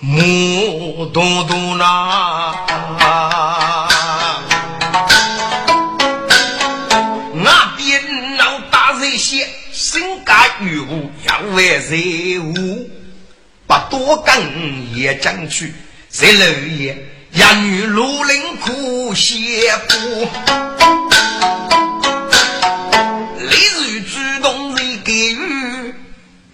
[0.00, 2.54] 目多多那。
[9.70, 12.90] 身家与物要为人物，
[13.68, 15.74] 不多跟也将去。
[16.08, 16.46] 在楼
[16.78, 16.96] 夜，
[17.32, 19.94] 养女如林苦写布，
[23.38, 25.94] 例如主动人给予，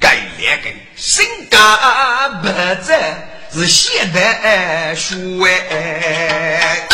[0.01, 2.49] 该两个身家不
[2.85, 6.89] 在是现代书哎。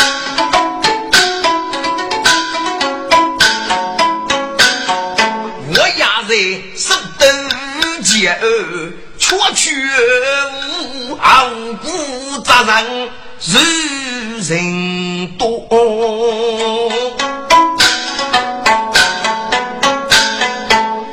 [9.30, 9.70] 却去
[11.08, 11.18] 无无
[11.76, 11.86] 辜
[12.40, 13.08] 责任
[13.46, 13.54] 如
[14.48, 15.46] 人多，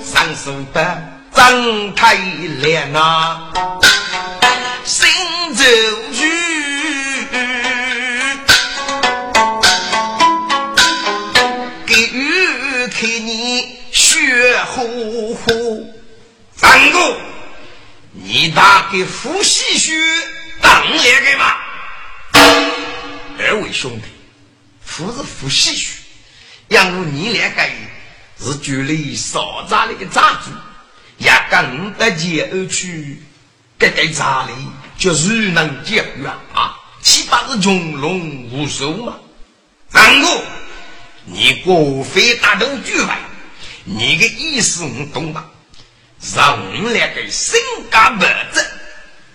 [0.04, 0.78] 上手的
[1.32, 3.38] 张太烈呐，
[4.84, 5.08] 心
[5.54, 5.64] 走
[6.12, 6.28] 去，
[11.86, 15.86] 给予看你血呼呼，
[16.56, 17.17] 三个。
[18.48, 19.94] 你打给夫西学
[20.62, 21.54] 当两个嘛？
[23.38, 24.06] 二位兄弟，
[24.86, 25.90] 夫是夫西学，
[26.70, 27.62] 养如你两个
[28.40, 30.52] 是距离少杂的个杂主，
[31.18, 33.22] 也跟得前而去，
[33.78, 34.54] 这个杂里
[34.98, 36.74] 就如能结缘啊？
[37.02, 39.18] 岂不是穷龙无首吗？
[39.90, 40.42] 三哥，
[41.26, 43.20] 你过非大动举外，
[43.84, 45.46] 你的意思我懂吧？
[46.36, 47.60] 让我们两个身
[47.92, 48.24] 家不
[48.54, 48.66] 正，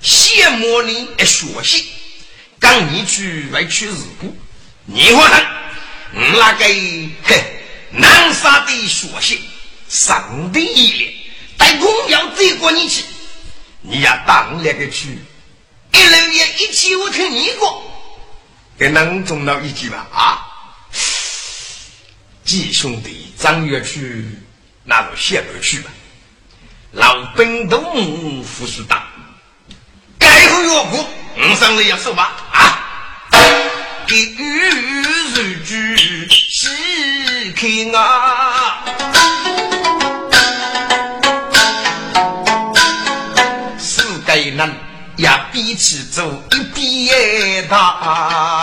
[0.03, 1.87] 羡慕你一学习，
[2.59, 4.37] 跟你去外去日故，
[4.85, 5.37] 你话呢？
[6.15, 6.65] 我那个
[7.25, 7.43] 嘿
[7.93, 9.41] 南沙的学习，
[9.89, 11.15] 上的一脸，
[11.57, 13.05] 带公要追过你去，
[13.81, 15.19] 你要当两个去，
[15.93, 17.83] 一人也一起我听你过，
[18.79, 20.07] 给能中到一句吧？
[20.13, 20.45] 啊，
[22.45, 24.27] 几兄弟，张月去，
[24.85, 25.91] 那就谢不去吧。
[26.93, 29.05] 老兵东副书大，
[30.19, 32.79] 该后越过，我上来要说吧啊！
[34.07, 36.69] 给予日句细
[37.57, 38.85] 看啊，
[43.79, 44.77] 世界人
[45.17, 48.62] 也比起走一边大，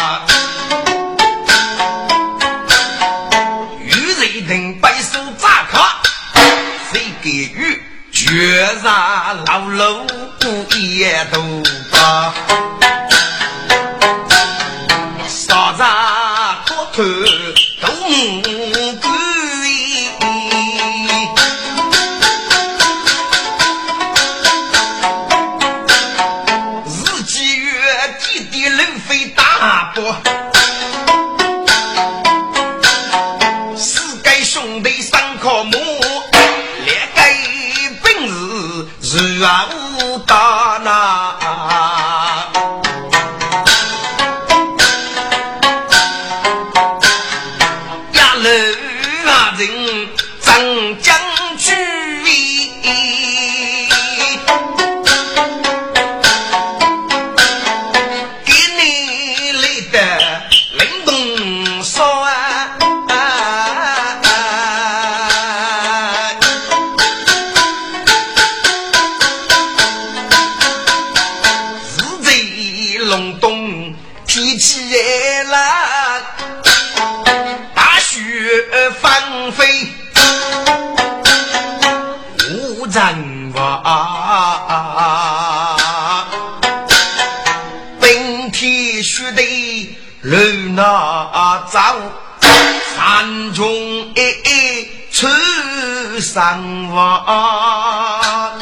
[96.50, 98.60] 山王，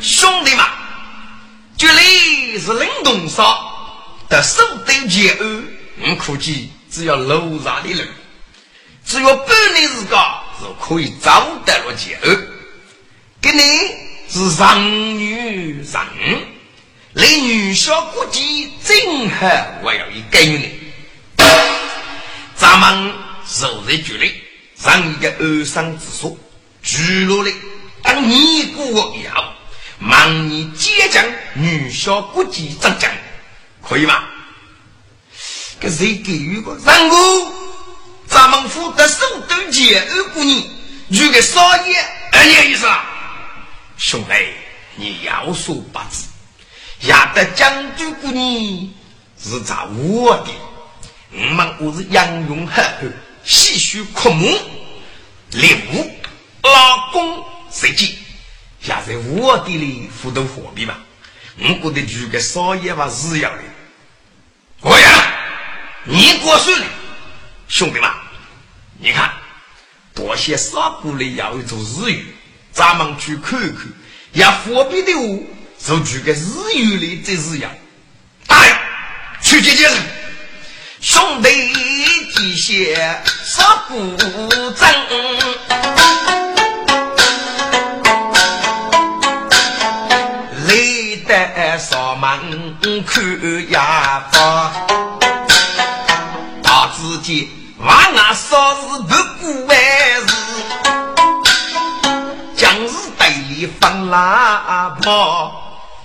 [0.00, 0.64] 兄弟们，
[1.76, 3.46] 这里是冷冻山
[4.28, 5.64] 的首都前岸，
[6.00, 8.08] 我估计只要路上的人，
[9.04, 10.18] 只要半年时间
[10.58, 12.36] 是可以找得了前岸。
[13.40, 13.62] 给你
[14.28, 16.04] 是上女上。
[17.12, 19.46] 连女小估计正好
[19.84, 20.76] 我要一给你，
[22.56, 23.14] 咱们
[23.46, 24.34] 守在距离，
[24.82, 26.36] 让一个二三之说，
[26.82, 27.52] 举落来
[28.02, 29.54] 当你过要，
[29.98, 31.24] 忙你接将
[31.54, 33.10] 女小国际长将，
[33.82, 34.22] 可以吗？
[35.80, 36.76] 给谁给予个？
[36.84, 37.52] 然后
[38.26, 40.62] 咱们府的首都节二姑娘，
[41.08, 41.96] 如个少爷
[42.32, 43.04] 二年意思啊？
[43.96, 44.32] 兄弟，
[44.94, 46.26] 你要说八字，
[47.08, 48.90] 亚得将军姑娘
[49.42, 50.50] 是咋我的？
[51.32, 52.82] 我们我是杨勇赫
[53.48, 54.58] 赫，细数枯木，
[55.52, 56.10] 猎物
[56.62, 58.18] 老公谁记？
[58.82, 60.94] 现在我的里互动货币嘛，
[61.58, 63.62] 我觉得如个少爷吧是要的。
[64.82, 65.34] 我呀。
[66.04, 66.86] 你过顺了，
[67.66, 68.10] 兄弟们，
[68.98, 69.30] 你看，
[70.14, 72.34] 多些少过来要一座日语，
[72.72, 73.86] 咱们去看看。
[74.32, 75.44] 要货币的话，
[75.84, 77.70] 就举个日语里这日样。
[78.46, 78.80] 哎，
[79.42, 80.02] 去接接人，
[81.00, 81.48] 兄弟
[82.34, 84.16] 几些少不
[84.72, 84.88] 争，
[90.66, 92.76] 累得上门
[93.06, 94.72] 看牙发。
[97.00, 98.76] 自己万那少日
[99.08, 99.76] 不顾万
[100.26, 100.34] 事，
[102.56, 105.52] 将日对里放喇叭，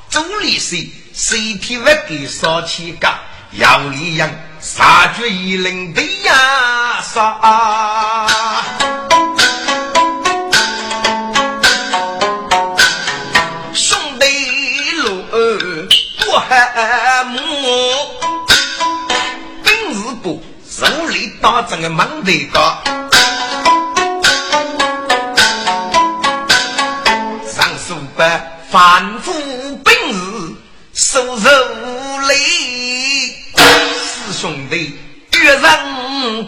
[0.08, 3.18] 周里谁谁替不给烧起家，
[3.54, 4.30] 要里样
[4.64, 7.38] 杀绝一人的呀杀，
[13.74, 14.26] 兄弟
[15.03, 15.22] 路
[16.26, 17.38] 多还木。
[20.66, 22.82] 手里打整个忙得高，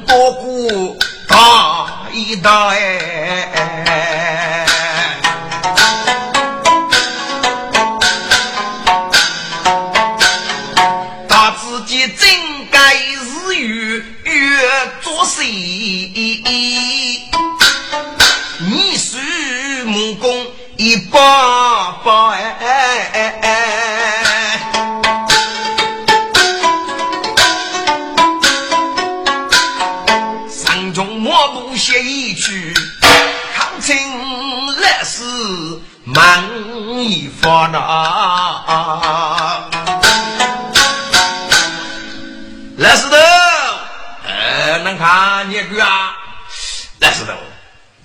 [0.07, 0.97] 多过
[1.27, 3.84] 大一代。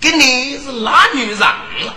[0.01, 1.95] 跟你是哪女人了？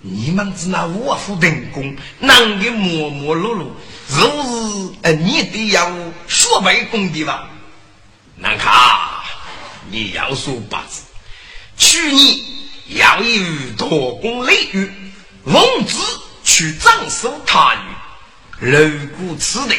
[0.00, 3.66] 你们只拿卧虎成功，男的磨磨碌碌，
[4.08, 5.90] 若是呃你得要
[6.28, 7.50] 学背功的吧？
[8.36, 8.70] 难看，
[9.90, 11.02] 你要说八字，
[11.76, 12.38] 去年
[12.88, 14.92] 要与夺功雷雨，
[15.44, 15.96] 奉旨
[16.44, 17.74] 去斩首他
[18.60, 19.74] 女，楼骨此地。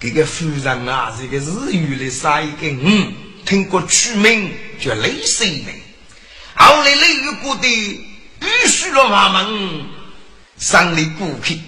[0.00, 5.85] 这个夫人啊，这个日语的杀一个嗯，听过取名叫雷水人。
[6.56, 9.84] 后来雷雨国的遇许了他们，
[10.58, 11.60] 上了孤僻，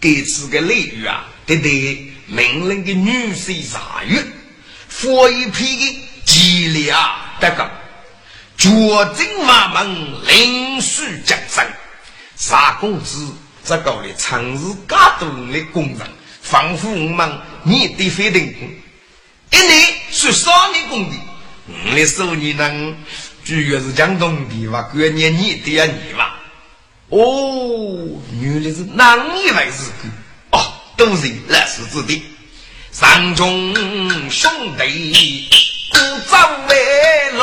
[0.00, 4.24] 给这个雷雨啊，得得命令的女婿杀月，
[4.88, 7.70] 佛一批的吉利啊，得个。
[8.58, 11.64] 绝症他们临时降生，
[12.36, 13.32] 杀公子
[13.64, 15.98] 这个的长日嘎多的工人。
[16.42, 18.68] 仿佛我们你的非等功，
[19.52, 21.16] 一年是少年功的，
[21.86, 22.96] 我的手你能
[23.50, 26.38] 主要是江东地方过年你都要你吧？
[27.08, 27.98] 哦，
[28.40, 29.90] 原来是那一回事
[30.52, 30.62] 哦，
[30.96, 32.22] 都是那是子的，
[32.92, 33.74] 三中
[34.30, 34.48] 兄
[34.78, 35.48] 弟
[35.90, 35.98] 不
[36.30, 36.36] 走
[36.68, 37.42] 为路。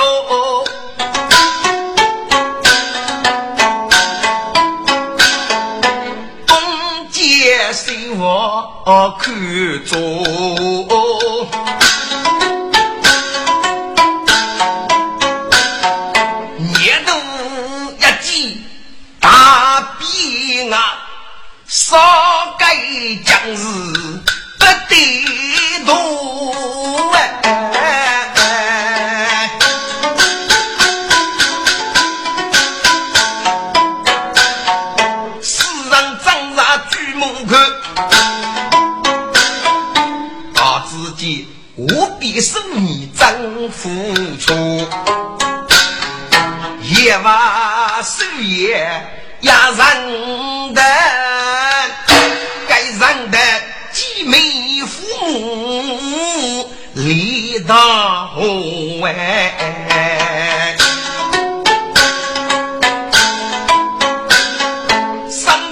[6.45, 9.35] 东街西我看
[9.83, 10.96] 着。
[21.89, 21.95] 少
[22.59, 22.75] 该
[23.23, 23.63] 将士
[24.59, 25.95] 不得动
[27.13, 27.15] 哎，
[35.41, 36.27] 世人张
[36.57, 37.57] 牙举目看。
[41.77, 41.87] 无
[42.19, 43.87] 比受你真付
[44.37, 44.53] 出，
[46.81, 49.07] 夜晚守夜
[49.41, 50.81] 压人的，
[57.67, 58.29] 立大
[59.03, 60.75] 哎。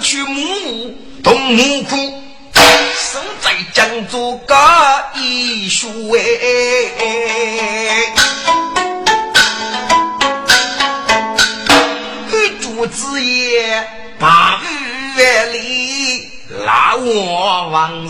[0.02, 0.94] 去母
[1.24, 1.96] 同母苦，
[2.54, 4.56] 生在江州个
[5.16, 6.22] 一书哎，
[12.62, 13.84] 主子也
[14.20, 14.62] 八
[15.18, 16.30] 月里，
[16.64, 18.10] 拉我往日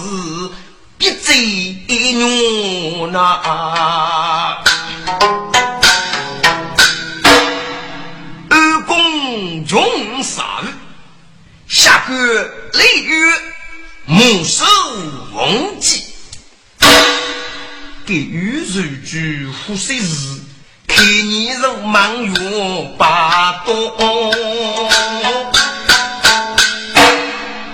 [1.05, 4.63] 必贼女那。
[9.67, 10.43] 穷杀，
[11.67, 12.13] 下个
[12.73, 13.25] 雷雨，
[14.05, 14.65] 木手
[15.33, 16.03] 忘记，
[18.05, 20.39] 给雨水居呼水日，
[20.87, 22.33] 看你人忙于
[22.97, 23.91] 八东。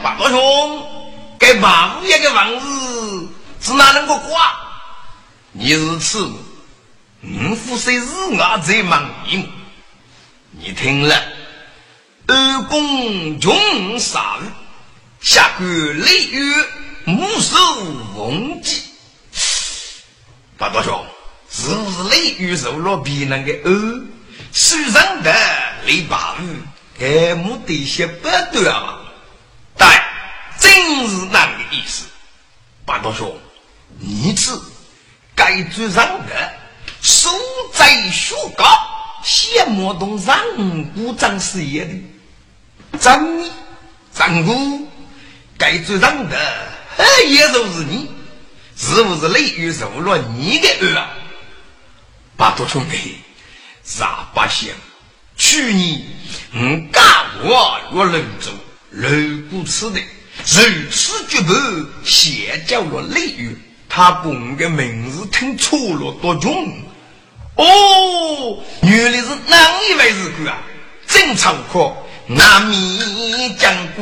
[0.01, 0.84] 八多兄，
[1.39, 2.65] 给八五爷的房子
[3.62, 4.57] 是哪能个挂？
[5.51, 6.26] 你是此，
[7.22, 9.47] 五呼水日我在忙你，
[10.49, 11.16] 你听了。
[12.26, 14.45] 二公穷杀日，
[15.22, 16.53] 下官雷雨，
[17.05, 17.57] 目受
[18.16, 18.82] 风疾。
[20.57, 21.05] 八大兄，
[21.49, 24.05] 是不是雷雨受了别人的恶？
[24.53, 25.32] 书上的
[25.86, 26.62] 雷八雨，
[26.97, 28.99] 该目的些不对啊？
[29.78, 29.88] 对，
[30.59, 32.05] 正是那个意思。
[32.86, 33.38] 八大兄，
[34.04, 34.52] 你是
[35.36, 36.54] 该做上的，
[37.02, 37.30] 手
[37.74, 38.66] 在学高，
[39.24, 40.36] 羡慕动上
[40.93, 41.93] 古张事业的。
[42.99, 43.26] 张
[44.14, 44.88] 张姑
[45.58, 46.38] 该做上的，
[47.28, 48.10] 也就是你，
[48.76, 51.08] 是不是雷雨受了你的恶？
[52.36, 53.18] 八多兄弟，
[53.84, 54.76] 啥不想？
[55.38, 56.02] 去年
[56.54, 57.04] 我干
[57.43, 58.52] 我越人走，
[58.89, 61.54] 如果此的如此绝不
[62.04, 63.58] 先叫了雷雨，
[63.93, 66.65] 他把我的名字听错了多穷。
[67.55, 70.57] 哦，原来是哪一位是哥啊？
[71.05, 71.93] 真猖狂！
[72.25, 74.01] 那米将古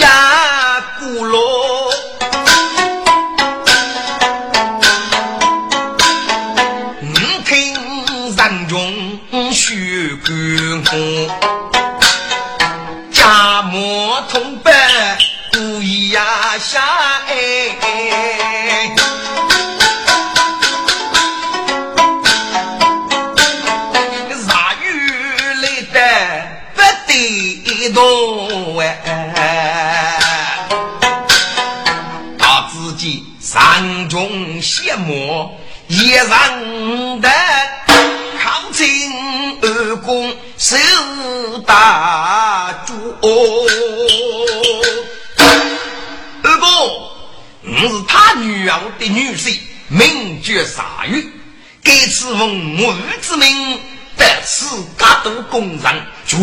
[0.00, 1.83] 呀古罗，
[33.54, 37.30] 山中羡慕，也让得
[38.42, 39.12] 靠近
[39.62, 40.76] 二公受
[41.64, 42.94] 大主。
[46.42, 46.68] 二公，
[47.62, 51.30] 你是他女儿的女婿，名绝杀玉，
[51.84, 52.92] 给此奉母
[53.22, 53.78] 之命，
[54.16, 56.36] 得此家都公人，绝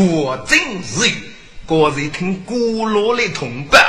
[0.47, 1.30] 真是玉。
[1.67, 3.81] 我在听古老的同伴，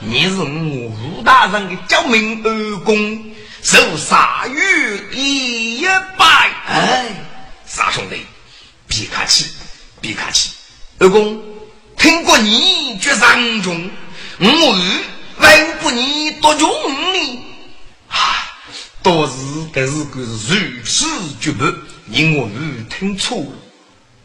[0.00, 4.56] 你是我吴大人的救命恩公，受杀于
[5.12, 5.84] 一
[6.16, 6.50] 拜。
[6.66, 7.06] 哎，
[7.64, 8.26] 傻兄弟，
[8.88, 9.46] 别客气，
[10.00, 10.50] 别客气。
[10.98, 11.40] 二公，
[11.96, 13.88] 听过你绝伤中，
[14.40, 15.04] 我儿
[15.38, 17.42] 问过你多穷呢？
[18.08, 18.18] 啊，
[19.00, 19.32] 当时
[19.72, 21.06] 这是个如此
[21.40, 21.64] 绝不，
[22.06, 22.50] 你我
[22.90, 23.46] 听错了。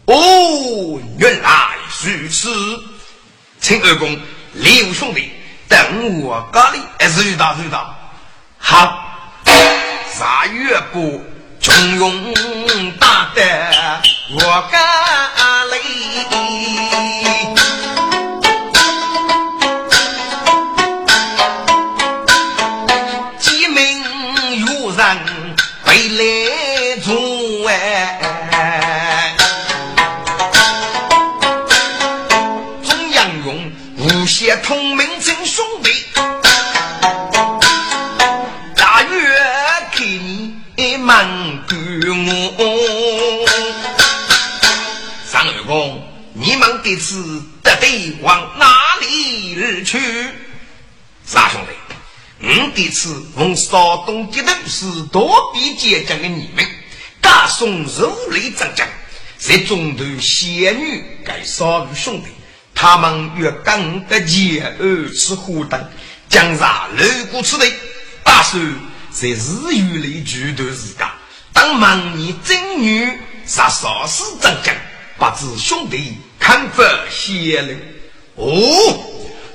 [0.05, 2.49] 哦，原来如此。
[3.63, 4.19] 请二公，
[4.51, 5.31] 李武兄弟，
[5.69, 7.95] 等我家里，还是遇到遇到，
[8.57, 9.05] 好，
[10.13, 11.23] 啥也不，
[11.61, 12.33] 从容
[12.99, 14.01] 大的，
[14.31, 16.42] 我家里。
[47.83, 49.99] 得往哪里而去？
[51.25, 56.65] 三兄弟，我这次奉少东节度使多比结将的你们，
[57.19, 58.87] 大宋如雷战将，
[59.37, 62.27] 在中途仙女该少于兄弟。
[62.73, 65.89] 他们越刚的前二次火灯，
[66.29, 67.69] 将杀六股此内，
[68.23, 68.61] 打算
[69.11, 71.13] 在日月里举头自家。
[71.51, 74.73] 当忙你正女杀少时战将，
[75.17, 77.73] 不知兄弟看法泄露。
[78.35, 78.99] 哦，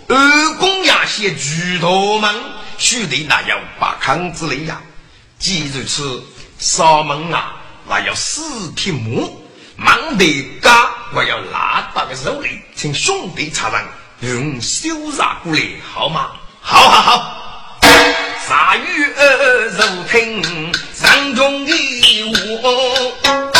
[0.08, 2.34] 二公衙些举头门，
[2.78, 4.80] 须得那要把康之类呀。
[5.38, 6.24] 既如此，
[6.58, 9.44] 扫门啊，那要四匹木。
[9.76, 15.60] 忙得嘎，我要拉到个手里，请兄弟查人用修杀过来，
[15.92, 16.30] 好吗？
[16.62, 17.78] 好好好，
[18.48, 19.04] 杀鱼
[19.76, 21.72] 肉听上中的
[22.62, 23.57] 我。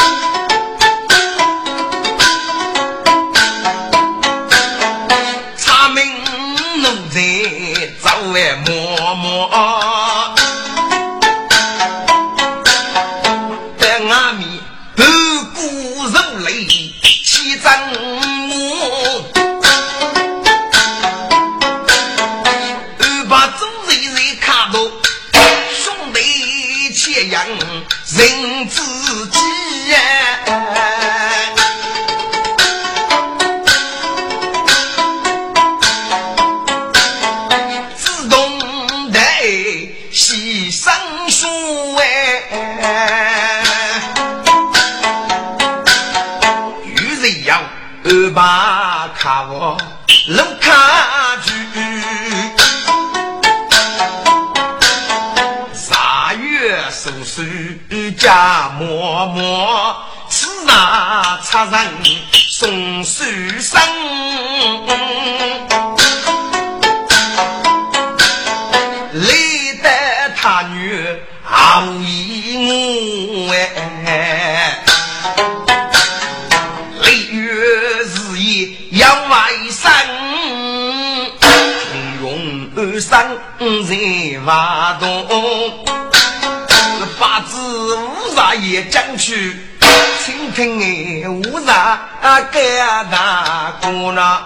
[93.95, 94.45] una